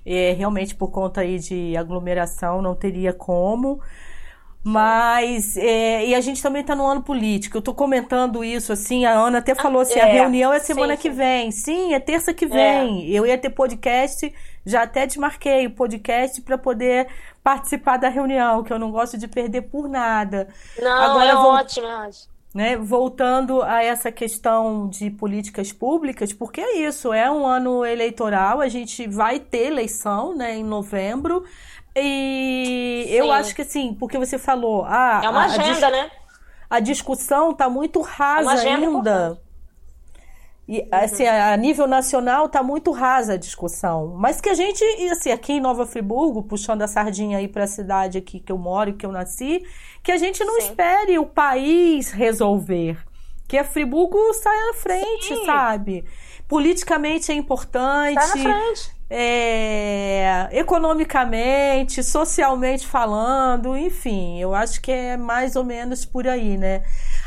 [0.06, 3.82] É, realmente por conta aí de aglomeração não teria como.
[4.64, 7.58] Mas, é, e a gente também está no ano político.
[7.58, 10.96] Eu estou comentando isso, assim, a Ana até falou assim, é, a reunião é semana
[10.96, 11.52] sim, que vem.
[11.52, 13.12] Sim, é terça que vem.
[13.12, 13.18] É.
[13.18, 14.32] Eu ia ter podcast,
[14.64, 17.08] já até desmarquei o podcast para poder
[17.44, 20.48] participar da reunião, que eu não gosto de perder por nada.
[20.80, 22.32] Não, Agora, é vou, ótimo, é ótimo.
[22.54, 28.60] Né, voltando a essa questão de políticas públicas, porque é isso, é um ano eleitoral,
[28.60, 31.46] a gente vai ter eleição né, em novembro.
[31.96, 33.14] E Sim.
[33.14, 34.86] eu acho que assim, porque você falou.
[34.86, 36.12] Ah, é uma agenda, a, né?
[36.70, 39.42] A discussão tá muito rasa é ainda.
[40.68, 40.88] E, uhum.
[40.92, 44.16] assim, a nível nacional tá muito rasa a discussão.
[44.18, 44.82] Mas que a gente,
[45.12, 48.58] assim, aqui em Nova Friburgo, puxando a sardinha aí para a cidade aqui que eu
[48.58, 49.66] moro e que eu nasci,
[50.02, 50.68] que a gente não Sim.
[50.68, 52.98] espere o país resolver.
[53.50, 55.46] Que a Friburgo saia na frente, Sim.
[55.46, 56.06] sabe?
[56.48, 58.14] Politicamente é importante.
[58.24, 66.06] Sai na frente é, economicamente, socialmente falando, enfim, eu acho que é mais ou menos
[66.06, 66.82] por aí, né?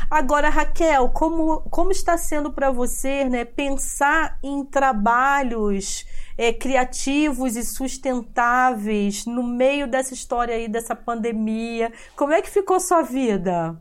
[0.09, 7.63] Agora, Raquel, como, como está sendo para você né, pensar em trabalhos é, criativos e
[7.63, 11.93] sustentáveis no meio dessa história aí, dessa pandemia?
[12.15, 13.79] Como é que ficou sua vida?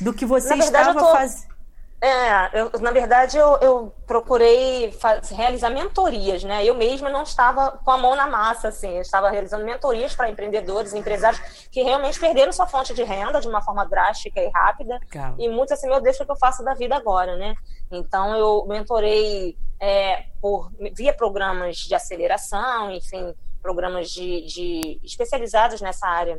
[0.00, 1.12] Do que você verdade, estava tô...
[1.12, 1.53] fazendo?
[2.00, 6.62] É, eu, na verdade, eu, eu procurei faz, realizar mentorias, né?
[6.62, 10.28] Eu mesma não estava com a mão na massa, assim, eu estava realizando mentorias para
[10.28, 11.40] empreendedores, empresários
[11.70, 15.00] que realmente perderam sua fonte de renda de uma forma drástica e rápida.
[15.38, 17.54] E muitos assim, meu Deus, o que eu faço da vida agora, né?
[17.90, 26.06] Então, eu mentorei é, por, via programas de aceleração, enfim, programas de, de especializados nessa
[26.06, 26.38] área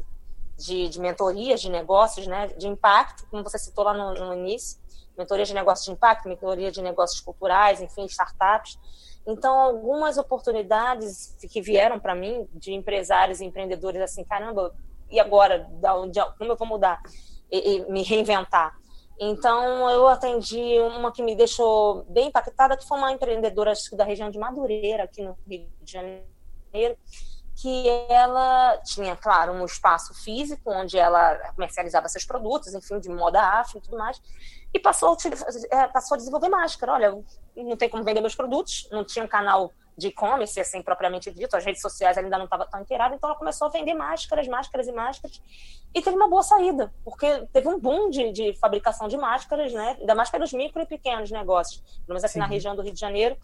[0.58, 2.48] de, de mentorias, de negócios, né?
[2.56, 4.85] De impacto, como você citou lá no, no início
[5.18, 8.78] mentoria de negócios de impacto, mentoria de negócios culturais, enfim, startups.
[9.26, 14.74] Então, algumas oportunidades que vieram para mim de empresários e empreendedores assim, caramba,
[15.10, 15.68] e agora?
[15.82, 17.02] Da onde, como eu vou mudar
[17.52, 18.76] e, e me reinventar?
[19.20, 24.30] Então, eu atendi uma que me deixou bem impactada, que foi uma empreendedora da região
[24.30, 26.98] de Madureira, aqui no Rio de Janeiro,
[27.56, 33.42] que ela tinha, claro, um espaço físico onde ela comercializava seus produtos, enfim, de moda
[33.42, 34.22] afro e tudo mais,
[34.74, 36.94] e passou a, é, passou a desenvolver máscara.
[36.94, 37.24] Olha,
[37.56, 41.56] não tem como vender meus produtos, não tinha um canal de e-commerce, assim, propriamente dito,
[41.56, 44.88] as redes sociais ainda não estavam tão inteiradas, então ela começou a vender máscaras, máscaras
[44.88, 45.42] e máscaras,
[45.94, 49.96] e teve uma boa saída, porque teve um boom de, de fabricação de máscaras, né,
[49.98, 52.40] ainda mais pelos micro e pequenos negócios, pelo menos aqui Sim.
[52.40, 53.38] na região do Rio de Janeiro,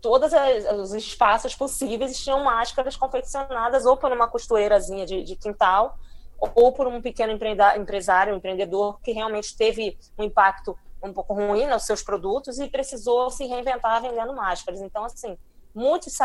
[0.00, 0.32] todos
[0.80, 5.98] os espaços possíveis tinham máscaras confeccionadas ou por uma costureirazinha de, de quintal
[6.54, 11.66] ou por um pequeno empresário, um empreendedor que realmente teve um impacto um pouco ruim
[11.66, 14.80] nos seus produtos e precisou se reinventar vendendo máscaras.
[14.80, 15.36] Então, assim,
[15.74, 16.16] muitos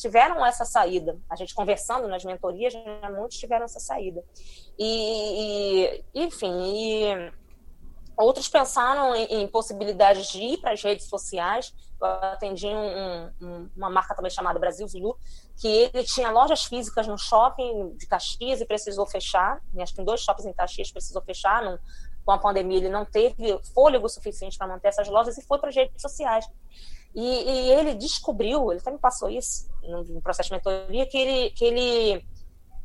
[0.00, 1.18] tiveram essa saída.
[1.28, 4.22] A gente conversando nas mentorias, né, muitos tiveram essa saída.
[4.78, 7.32] E, e enfim, e
[8.16, 11.74] outros pensaram em, em possibilidades de ir para as redes sociais,
[12.04, 15.16] eu atendi um, um, uma marca também chamada Brasil Zulu,
[15.56, 20.04] que ele tinha lojas físicas no shopping de Caxias e precisou fechar, acho que em
[20.04, 21.62] dois shoppings em Caxias precisou fechar,
[22.24, 25.68] com a pandemia ele não teve fôlego suficiente para manter essas lojas e foi para
[25.68, 26.48] as redes sociais.
[27.14, 31.64] E, e, ele descobriu, ele me passou isso no, processo de mentoria, que ele, que
[31.64, 32.26] ele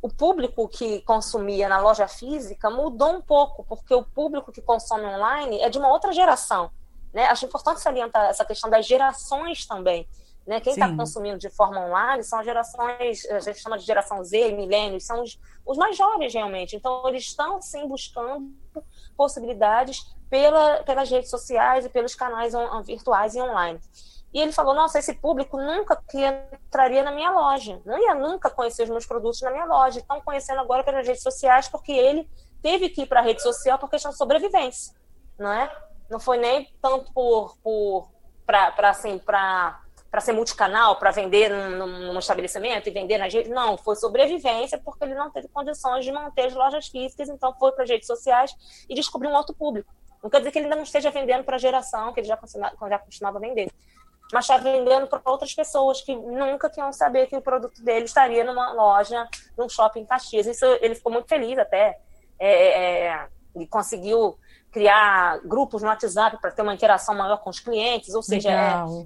[0.02, 5.06] o público que consumia na loja física mudou um pouco, porque o público que consome
[5.06, 6.70] online é de uma outra geração.
[7.14, 7.26] Né?
[7.26, 10.08] Acho importante salientar essa questão das gerações também.
[10.46, 10.62] Né?
[10.62, 14.54] Quem está consumindo de forma online são as gerações, a gente chama de geração Z,
[14.54, 16.76] milênios, são os, os mais jovens realmente.
[16.76, 18.50] Então, eles estão sim buscando
[19.18, 23.80] possibilidades pela, pelas redes sociais e pelos canais on, virtuais e online.
[24.34, 26.24] E ele falou: Nossa, esse público nunca que
[26.66, 30.00] entraria na minha loja, não ia nunca conhecer os meus produtos na minha loja.
[30.00, 32.30] Estão conhecendo agora pelas redes sociais porque ele
[32.62, 34.94] teve que ir para a rede social por questão de sobrevivência,
[35.38, 35.70] não é?
[36.10, 38.10] Não foi nem tanto por, por
[38.46, 43.52] para assim, para para ser multicanal, para vender num, num, estabelecimento e vender nas redes.
[43.52, 47.74] Não, foi sobrevivência porque ele não teve condições de manter as lojas físicas, então foi
[47.74, 48.56] para as redes sociais
[48.90, 49.94] e descobriu um outro público.
[50.24, 52.40] Não quer dizer que ele ainda não esteja vendendo para a geração que ele já,
[52.90, 53.70] já costumava vender,
[54.32, 58.44] mas está vendendo para outras pessoas que nunca tinham saber que o produto dele estaria
[58.44, 59.28] numa loja,
[59.58, 60.48] num shopping em Caxias.
[60.48, 62.00] Isso ele ficou muito feliz até.
[62.40, 64.38] É, é, é e conseguiu
[64.72, 68.52] criar grupos no WhatsApp para ter uma interação maior com os clientes, ou seja,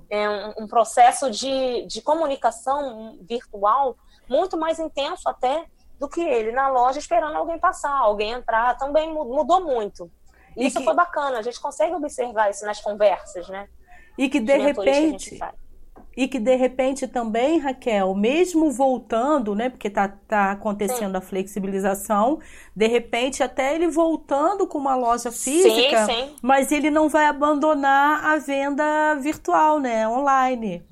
[0.09, 3.95] é, é, um, um, processo de, de comunicação virtual
[4.27, 5.65] muito mais intenso até
[5.99, 10.11] do que ele na loja esperando alguém passar, alguém entrar, também mudou muito.
[10.57, 10.85] E isso que...
[10.85, 13.69] foi bacana, a gente consegue observar isso nas conversas, né?
[14.17, 15.39] E que de, de repente
[16.15, 21.17] e que de repente também, Raquel, mesmo voltando, né, porque tá, tá acontecendo sim.
[21.17, 22.39] a flexibilização,
[22.75, 26.35] de repente até ele voltando com uma loja física, sim, sim.
[26.41, 30.85] mas ele não vai abandonar a venda virtual, né, online.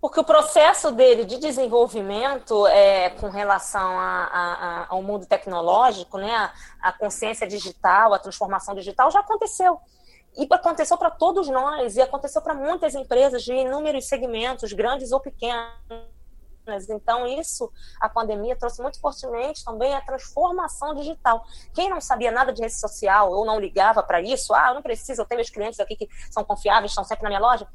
[0.00, 6.34] Porque o processo dele de desenvolvimento é, com relação a, a, ao mundo tecnológico, né,
[6.34, 6.52] a,
[6.88, 9.78] a consciência digital, a transformação digital já aconteceu.
[10.36, 15.20] E aconteceu para todos nós, e aconteceu para muitas empresas de inúmeros segmentos, grandes ou
[15.20, 15.72] pequenas.
[16.88, 17.70] Então, isso,
[18.00, 21.44] a pandemia trouxe muito fortemente também a transformação digital.
[21.74, 24.82] Quem não sabia nada de rede social ou não ligava para isso, ah, eu não
[24.82, 27.66] preciso, eu tenho meus clientes aqui que são confiáveis, estão sempre na minha loja,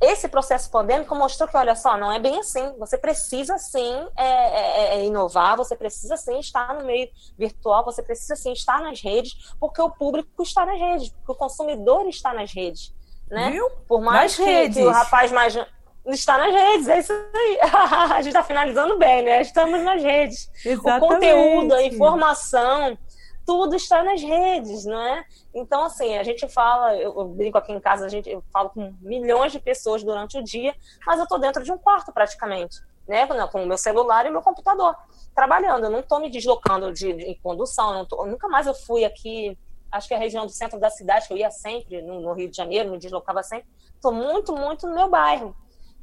[0.00, 2.76] esse processo pandêmico mostrou que, olha só, não é bem assim.
[2.78, 8.02] Você precisa sim é, é, é, inovar, você precisa sim estar no meio virtual, você
[8.02, 12.32] precisa sim estar nas redes, porque o público está nas redes, porque o consumidor está
[12.32, 12.92] nas redes.
[13.30, 13.50] Né?
[13.50, 13.70] Viu?
[13.88, 15.56] Por mais que, que, o rapaz mais.
[16.06, 17.58] Está nas redes, é isso aí.
[18.12, 19.40] a gente está finalizando bem, né?
[19.40, 20.50] Estamos nas redes.
[20.64, 21.04] Exatamente.
[21.04, 22.98] O conteúdo, a informação,
[23.46, 25.24] tudo está nas redes, não é?
[25.54, 28.70] Então, assim, a gente fala, eu, eu brinco aqui em casa, a gente, eu falo
[28.70, 30.74] com milhões de pessoas durante o dia,
[31.06, 33.26] mas eu estou dentro de um quarto praticamente, né?
[33.48, 34.96] Com o meu celular e meu computador,
[35.34, 35.84] trabalhando.
[35.84, 39.58] Eu não estou me deslocando de, de, em condução, tô, nunca mais eu fui aqui,
[39.92, 42.32] acho que é a região do centro da cidade, que eu ia sempre, no, no
[42.32, 43.68] Rio de Janeiro, me deslocava sempre.
[43.94, 45.54] Estou muito, muito no meu bairro.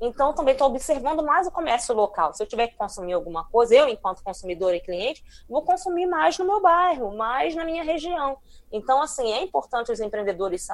[0.04, 2.34] Então, também estou observando mais o comércio local.
[2.34, 6.39] Se eu tiver que consumir alguma coisa, eu, enquanto consumidor e cliente, vou consumir mais
[6.39, 8.36] no meu bairro, mais na minha região.
[8.72, 10.68] Então, assim, é importante os empreendedores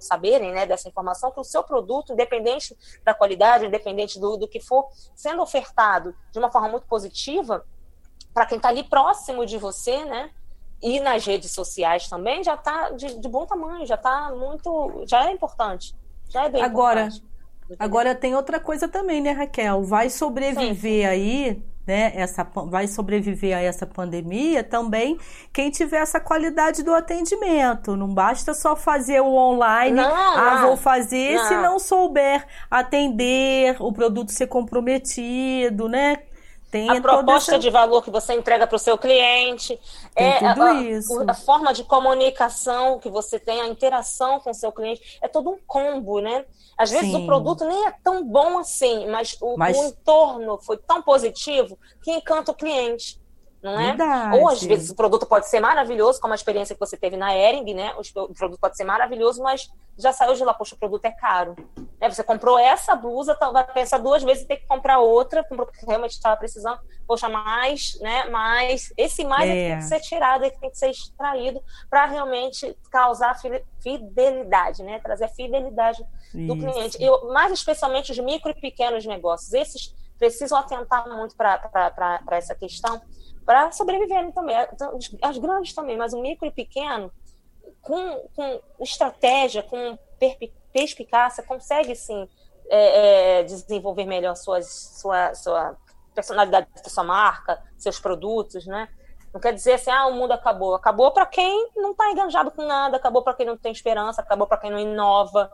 [0.00, 2.74] saberem né, dessa informação, que o seu produto, independente
[3.04, 7.62] da qualidade, independente do, do que for sendo ofertado de uma forma muito positiva,
[8.32, 10.30] para quem está ali próximo de você, né?
[10.82, 15.02] E nas redes sociais também já está de, de, bom tamanho, já está muito.
[15.06, 15.94] já é importante.
[16.30, 17.29] Já é bem Agora, importante.
[17.78, 19.82] Agora tem outra coisa também, né, Raquel?
[19.82, 21.06] Vai sobreviver Sim.
[21.06, 22.12] aí, né?
[22.14, 25.18] Essa, vai sobreviver a essa pandemia também
[25.52, 27.96] quem tiver essa qualidade do atendimento.
[27.96, 31.44] Não basta só fazer o online, não, ah, não, vou fazer não.
[31.44, 36.18] se não souber atender, o produto ser comprometido, né?
[36.70, 37.58] Tem a proposta essa...
[37.58, 39.78] de valor que você entrega para o seu cliente,
[40.14, 40.54] tem é a,
[41.28, 45.50] a forma de comunicação que você tem, a interação com o seu cliente, é todo
[45.50, 46.44] um combo, né?
[46.78, 47.24] Às vezes Sim.
[47.24, 51.76] o produto nem é tão bom assim, mas o, mas o entorno foi tão positivo
[52.02, 53.19] que encanta o cliente
[53.62, 53.88] não é?
[53.88, 54.38] Verdade.
[54.38, 57.36] Ou às vezes o produto pode ser maravilhoso, como a experiência que você teve na
[57.36, 57.94] Ering, né?
[57.94, 61.54] O produto pode ser maravilhoso, mas já saiu de lá, poxa, o produto é caro.
[62.00, 62.10] Né?
[62.10, 65.84] Você comprou essa blusa, tá, vai pensar duas vezes e ter que comprar outra, porque
[65.84, 66.80] realmente estava precisando.
[67.06, 68.24] Poxa, mais, né?
[68.30, 68.92] Mais.
[68.96, 69.68] Esse mais é.
[69.68, 73.38] tem que ser tirado, é que tem que ser extraído para realmente causar
[73.82, 75.00] fidelidade, né?
[75.00, 76.02] Trazer a fidelidade
[76.32, 76.56] do Isso.
[76.56, 77.02] cliente.
[77.02, 79.52] Eu, mais especialmente os micro e pequenos negócios.
[79.52, 83.00] Esses precisam atentar muito para essa questão
[83.50, 84.56] para sobreviverem também.
[84.72, 87.10] Então, as grandes também, mas o micro e pequeno,
[87.82, 89.98] com, com estratégia, com
[90.72, 92.28] perspicácia, consegue sim
[92.68, 94.70] é, é, desenvolver melhor suas,
[95.00, 95.76] sua, sua
[96.14, 98.88] personalidade da sua marca, seus produtos, né?
[99.34, 100.76] Não quer dizer assim, ah, o mundo acabou.
[100.76, 104.46] Acabou para quem não está enganjado com nada, acabou para quem não tem esperança, acabou
[104.46, 105.50] para quem não inova,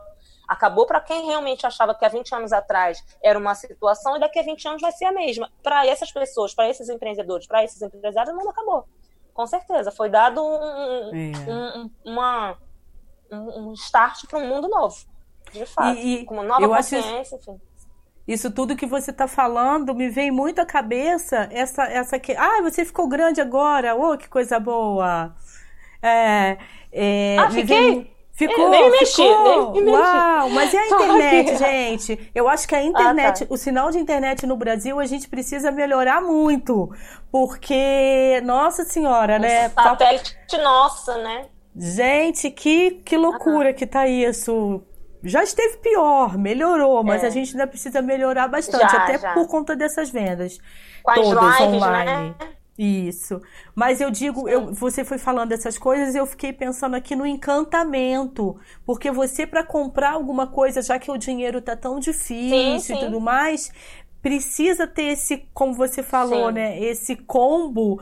[0.47, 4.39] acabou para quem realmente achava que há 20 anos atrás era uma situação e daqui
[4.39, 5.51] a 20 anos vai ser a mesma.
[5.61, 8.85] Para essas pessoas, para esses empreendedores, para esses empresários, o mundo acabou.
[9.33, 9.91] Com certeza.
[9.91, 11.31] Foi dado um, é.
[11.51, 12.57] um, uma,
[13.31, 14.95] um start para um mundo novo.
[15.51, 15.97] De fato.
[15.97, 17.59] E, com uma nova consciência, enfim
[18.27, 22.61] isso tudo que você está falando me vem muito à cabeça essa essa que ah
[22.61, 25.33] você ficou grande agora oh que coisa boa
[26.01, 26.57] é,
[26.91, 28.16] é, ah, fiquei vem...
[28.37, 29.71] Ficou, nem mexi, ficou.
[29.73, 32.31] Nem, nem Uau, mas e a internet, gente?
[32.35, 33.53] Eu acho que a internet, ah, tá.
[33.53, 36.91] o sinal de internet no Brasil, a gente precisa melhorar muito.
[37.31, 39.69] Porque, nossa senhora, né?
[39.69, 41.45] Satélite nossa, né?
[41.75, 44.83] Gente, que, que loucura que tá isso
[45.23, 47.27] já esteve pior, melhorou, mas é.
[47.27, 49.33] a gente ainda precisa melhorar bastante, já, até já.
[49.33, 50.59] por conta dessas vendas.
[51.03, 52.35] Com todas lives, online.
[52.39, 52.56] Né?
[52.77, 53.41] Isso.
[53.73, 58.55] Mas eu digo, eu, você foi falando essas coisas, eu fiquei pensando aqui no encantamento.
[58.85, 62.95] Porque você, para comprar alguma coisa, já que o dinheiro tá tão difícil sim, sim.
[62.95, 63.71] e tudo mais,
[64.21, 66.53] precisa ter esse, como você falou, sim.
[66.53, 66.79] né?
[66.79, 67.99] Esse combo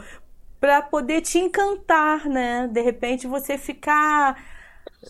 [0.60, 2.68] para poder te encantar, né?
[2.72, 4.36] De repente você ficar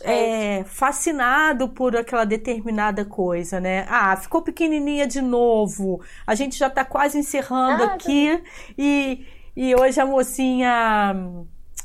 [0.02, 3.86] é, fascinado por aquela determinada coisa, né?
[3.90, 6.02] Ah, ficou pequenininha de novo.
[6.28, 8.50] A gente já está quase encerrando ah, aqui tá...
[8.78, 11.16] e, e hoje a mocinha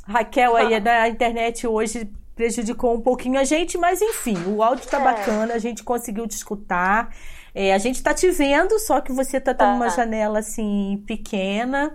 [0.07, 4.99] Raquel aí da internet hoje prejudicou um pouquinho a gente, mas enfim, o áudio tá
[4.99, 5.05] é.
[5.05, 7.15] bacana, a gente conseguiu te escutar.
[7.55, 11.95] É, a gente tá te vendo, só que você tá, tá numa janela assim pequena.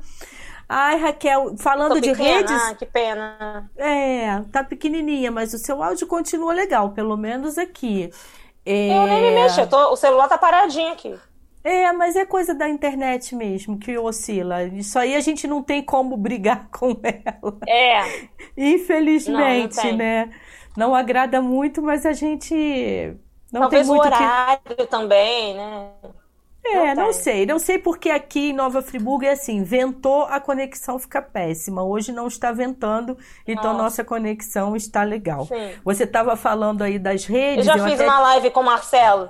[0.68, 2.52] Ai, Raquel, falando de redes.
[2.52, 3.70] Ah, que pena.
[3.78, 8.12] É, tá pequenininha, mas o seu áudio continua legal, pelo menos aqui.
[8.66, 8.98] É...
[8.98, 11.16] Eu nem me mexo, tô, o celular tá paradinho aqui.
[11.66, 14.66] É, mas é coisa da internet mesmo que oscila.
[14.66, 17.58] Isso aí a gente não tem como brigar com ela.
[17.68, 18.28] É.
[18.56, 20.30] Infelizmente, não, não né?
[20.78, 22.54] Não agrada muito, mas a gente
[23.52, 24.86] não Talvez tem muito o horário que...
[24.86, 25.90] também, né?
[26.64, 27.48] É, não, não sei.
[27.48, 31.84] Não sei porque aqui em Nova Friburgo é assim, ventou, a conexão fica péssima.
[31.84, 35.48] Hoje não está ventando, então nossa, nossa conexão está legal.
[35.48, 35.74] Sim.
[35.84, 37.66] Você estava falando aí das redes.
[37.66, 38.06] Eu já eu fiz até...
[38.06, 39.30] uma live com o Marcelo.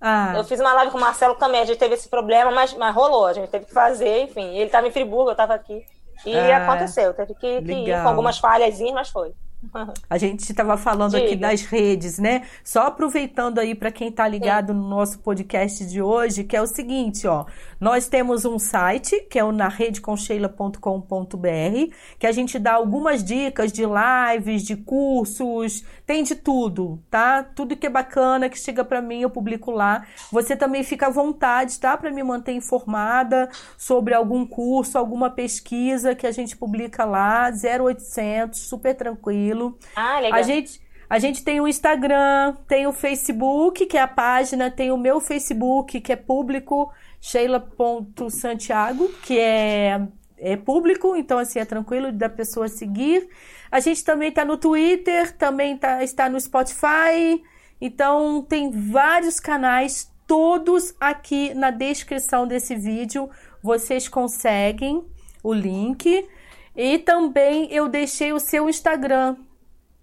[0.00, 0.34] Ah.
[0.36, 2.94] Eu fiz uma live com o Marcelo também, a gente teve esse problema, mas, mas
[2.94, 4.54] rolou, a gente teve que fazer, enfim.
[4.54, 5.84] Ele estava em Friburgo, eu estava aqui.
[6.24, 9.34] E ah, aconteceu, teve que, que ir com algumas falhazinhas, mas foi.
[10.08, 11.24] A gente estava falando Diga.
[11.24, 12.42] aqui das redes, né?
[12.62, 14.78] Só aproveitando aí para quem está ligado Sim.
[14.78, 17.46] no nosso podcast de hoje, que é o seguinte, ó.
[17.80, 23.82] Nós temos um site, que é o naredeconcheila.com.br, que a gente dá algumas dicas de
[23.84, 27.42] lives, de cursos, tem de tudo, tá?
[27.42, 30.06] Tudo que é bacana que chega para mim, eu publico lá.
[30.32, 31.96] Você também fica à vontade, tá?
[31.96, 38.60] Para me manter informada sobre algum curso, alguma pesquisa que a gente publica lá, 0800,
[38.60, 39.55] super tranquilo.
[39.94, 40.38] Ah, legal.
[40.38, 44.90] A gente a gente tem o Instagram, tem o Facebook, que é a página, tem
[44.90, 50.00] o meu Facebook, que é público, sheila.santiago, que é,
[50.36, 53.28] é público, então assim é tranquilo da pessoa seguir.
[53.70, 57.40] A gente também está no Twitter, também tá, está no Spotify.
[57.80, 63.30] Então tem vários canais, todos aqui na descrição desse vídeo.
[63.62, 65.04] Vocês conseguem
[65.40, 66.28] o link.
[66.74, 69.36] E também eu deixei o seu Instagram,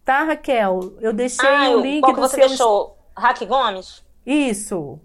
[0.03, 0.93] tá, Raquel?
[0.99, 2.47] Eu deixei ah, o link qual do você seu...
[2.47, 2.97] deixou?
[3.17, 4.03] Raque Gomes?
[4.25, 4.99] Isso.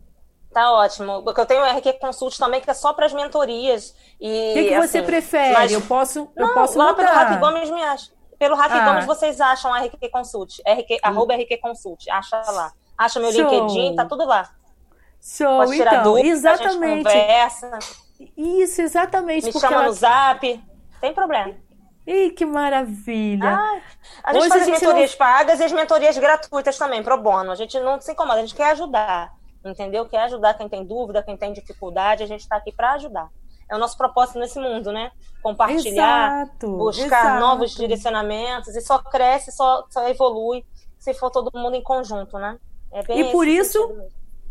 [0.53, 1.23] Tá ótimo.
[1.23, 3.91] Porque eu tenho o RQ Consult também, que é só para as mentorias.
[4.21, 5.53] O que, que assim, você prefere?
[5.53, 5.73] Mas...
[5.73, 6.97] Eu posso, eu Não, posso lá mudar.
[6.97, 8.19] pelo Raque Gomes me acha.
[8.39, 8.85] Pelo Hack ah.
[8.85, 10.61] Gomes vocês acham RQ Consult.
[10.61, 10.99] RQ, hum.
[11.03, 12.09] Arroba RQ Consult.
[12.09, 12.73] Acha lá.
[12.97, 13.51] Acha meu Show.
[13.51, 14.51] LinkedIn, tá tudo lá.
[15.21, 17.09] Show, Pode tirar então, dúvida, exatamente.
[17.09, 17.79] A gente conversa.
[18.37, 19.47] Isso, exatamente.
[19.47, 19.87] Me chama ela...
[19.87, 20.65] no zap.
[21.01, 21.55] Tem problema.
[22.11, 23.51] Ih, que maravilha!
[23.51, 23.81] Ah,
[24.25, 25.19] a gente Hoje faz as mentorias não...
[25.19, 27.51] pagas e as mentorias gratuitas também, pro bono.
[27.51, 29.35] A gente não se incomoda, a gente quer ajudar,
[29.65, 30.07] entendeu?
[30.07, 33.29] Quer ajudar quem tem dúvida, quem tem dificuldade, a gente está aqui para ajudar
[33.69, 35.13] é o nosso propósito nesse mundo, né?
[35.43, 37.41] Compartilhar, exato, buscar exato.
[37.41, 40.65] novos direcionamentos e só cresce, só, só evolui
[40.99, 42.59] se for todo mundo em conjunto, né?
[42.91, 43.79] É e por isso,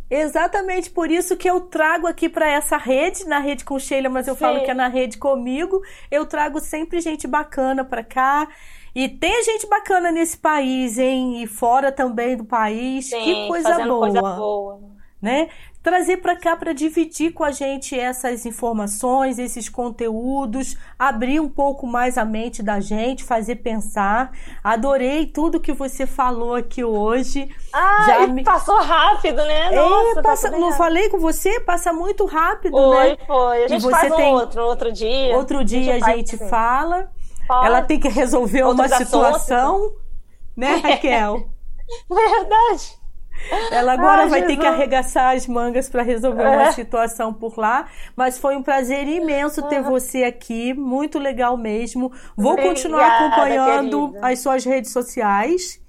[0.09, 4.27] exatamente por isso que eu trago aqui para essa rede, na rede com Sheila, mas
[4.27, 4.39] eu Sim.
[4.39, 8.47] falo que é na rede comigo, eu trago sempre gente bacana para cá.
[8.95, 11.43] E tem gente bacana nesse país, hein?
[11.43, 13.09] E fora também do país.
[13.09, 13.99] Sim, que coisa boa.
[13.99, 14.79] Coisa boa.
[15.21, 15.49] Né?
[15.87, 21.87] Trazer para cá para dividir com a gente essas informações, esses conteúdos, abrir um pouco
[21.87, 24.33] mais a mente da gente, fazer pensar.
[24.61, 27.49] Adorei tudo que você falou aqui hoje.
[27.71, 28.43] Ah, Já me...
[28.43, 29.73] passou rápido, né?
[29.73, 30.77] É, Nossa, é, passa, não rápido.
[30.77, 31.61] falei com você?
[31.61, 33.17] Passa muito rápido, foi, né?
[33.25, 34.33] Foi, A gente faz tem...
[34.33, 35.37] outro, outro dia.
[35.37, 37.09] Outro dia a gente, a gente fala.
[37.47, 37.65] Pode.
[37.65, 40.01] Ela tem que resolver Outros uma situação, assuntos.
[40.53, 41.47] né, Raquel?
[42.09, 43.06] Verdade.
[43.71, 44.55] Ela agora Ai, vai Jesus.
[44.55, 46.49] ter que arregaçar as mangas para resolver é.
[46.49, 47.87] uma situação por lá.
[48.15, 49.89] Mas foi um prazer imenso ter uhum.
[49.89, 52.11] você aqui, muito legal mesmo.
[52.35, 54.27] Vou Obrigada, continuar acompanhando querida.
[54.27, 55.79] as suas redes sociais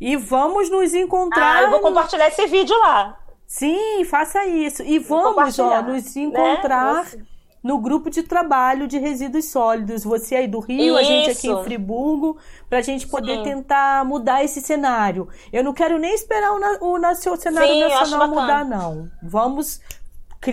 [0.00, 1.58] e vamos nos encontrar.
[1.58, 3.18] Ah, eu vou compartilhar esse vídeo lá.
[3.46, 4.82] Sim, faça isso.
[4.82, 6.22] E vamos ó, nos né?
[6.22, 7.04] encontrar.
[7.04, 7.26] Né?
[7.62, 10.04] No grupo de trabalho de resíduos sólidos.
[10.04, 10.98] Você aí do Rio, Isso.
[10.98, 12.38] a gente aqui em Friburgo,
[12.68, 13.42] para a gente poder Sim.
[13.42, 15.28] tentar mudar esse cenário.
[15.52, 19.10] Eu não quero nem esperar o, na, o, o cenário Sim, nacional mudar, não.
[19.22, 19.80] Vamos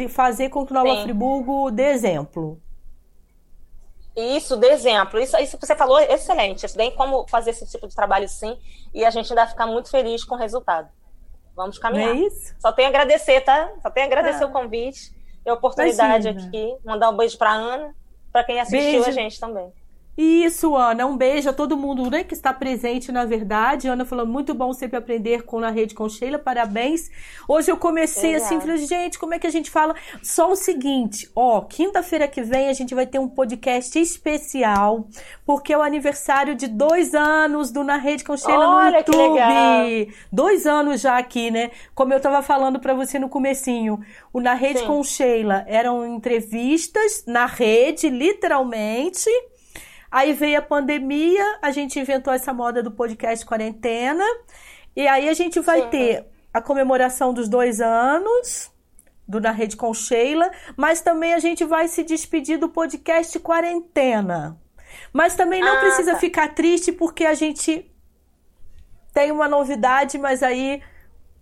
[0.10, 1.04] fazer com que Nova Sim.
[1.04, 2.62] Friburgo dê exemplo.
[4.16, 5.20] Isso, dê exemplo.
[5.20, 6.66] Isso, isso que você falou é excelente.
[6.66, 8.58] Isso tem como fazer esse tipo de trabalho sim
[8.92, 10.90] e a gente ainda ficar muito feliz com o resultado.
[11.56, 12.16] Vamos caminhar.
[12.16, 12.56] Não é isso?
[12.60, 13.72] Só tenho a agradecer, tá?
[13.82, 14.48] Só tenho a agradecer ah.
[14.48, 15.17] o convite
[15.50, 16.48] a oportunidade Imagina.
[16.48, 16.76] aqui.
[16.86, 17.96] Mandar um beijo para Ana,
[18.32, 19.10] para quem assistiu beijo.
[19.10, 19.72] a gente também.
[20.18, 21.06] Isso, Ana.
[21.06, 23.88] Um beijo a todo mundo né, que está presente, na verdade.
[23.88, 27.12] Ana falou, muito bom sempre aprender com Na Rede com Sheila, parabéns.
[27.48, 28.46] Hoje eu comecei Obrigada.
[28.46, 29.96] assim, falei, gente, como é que a gente fala?
[30.24, 35.08] Só o seguinte, ó, quinta-feira que vem a gente vai ter um podcast especial,
[35.46, 39.18] porque é o aniversário de dois anos do Na Rede com Sheila Olha, no YouTube.
[39.18, 40.16] Que legal.
[40.32, 41.70] Dois anos já aqui, né?
[41.94, 44.00] Como eu estava falando para você no comecinho.
[44.34, 44.88] O Na Rede Sim.
[44.88, 49.30] com Sheila eram entrevistas na rede, literalmente
[50.18, 54.26] Aí veio a pandemia, a gente inventou essa moda do podcast quarentena.
[54.96, 55.90] E aí a gente vai Sim.
[55.90, 58.72] ter a comemoração dos dois anos
[59.28, 64.60] do Na Rede com Sheila, mas também a gente vai se despedir do podcast quarentena.
[65.14, 66.18] Mas também não ah, precisa tá.
[66.18, 67.88] ficar triste porque a gente
[69.14, 70.82] tem uma novidade, mas aí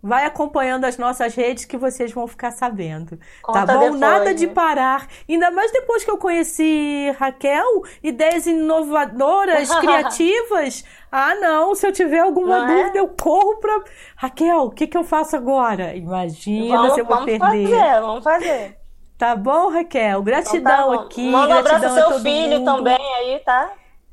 [0.06, 3.20] Vai acompanhando as nossas redes que vocês vão ficar sabendo.
[3.42, 3.80] Conta tá bom?
[3.80, 4.34] Depois, Nada né?
[4.36, 5.08] de parar.
[5.28, 10.86] Ainda mais depois que eu conheci Raquel, ideias inovadoras, criativas.
[11.12, 12.76] Ah, não, se eu tiver alguma não é?
[12.76, 13.02] dúvida, é?
[13.02, 13.84] eu corro para
[14.16, 15.96] Raquel, o que, que eu faço agora?
[15.96, 17.68] Imagina vamos, se eu vou vamos perder.
[17.68, 18.78] Fazer, vamos fazer.
[19.18, 20.22] Tá bom, Raquel?
[20.22, 21.32] Gratidão então tá aqui.
[21.32, 22.66] Manda um abraço ao seu filho mundo.
[22.66, 23.72] também aí, tá?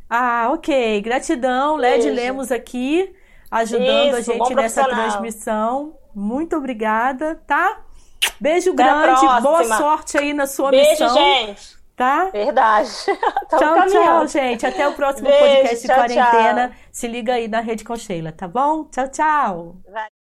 [0.08, 1.02] Ah, ok.
[1.02, 3.14] Gratidão, Led Lemos aqui
[3.52, 5.94] ajudando Isso, a gente nessa transmissão.
[6.14, 7.82] Muito obrigada, tá?
[8.40, 11.14] Beijo Até grande, boa sorte aí na sua Beijo, missão.
[11.14, 11.82] gente.
[11.94, 12.30] Tá?
[12.30, 12.90] Verdade.
[13.50, 14.66] tchau, tchau, gente.
[14.66, 16.68] Até o próximo Beijo, podcast de quarentena.
[16.68, 16.76] Tchau.
[16.90, 18.84] Se liga aí na Rede com Sheila, tá bom?
[18.84, 19.76] Tchau, tchau.
[19.88, 20.21] Vai.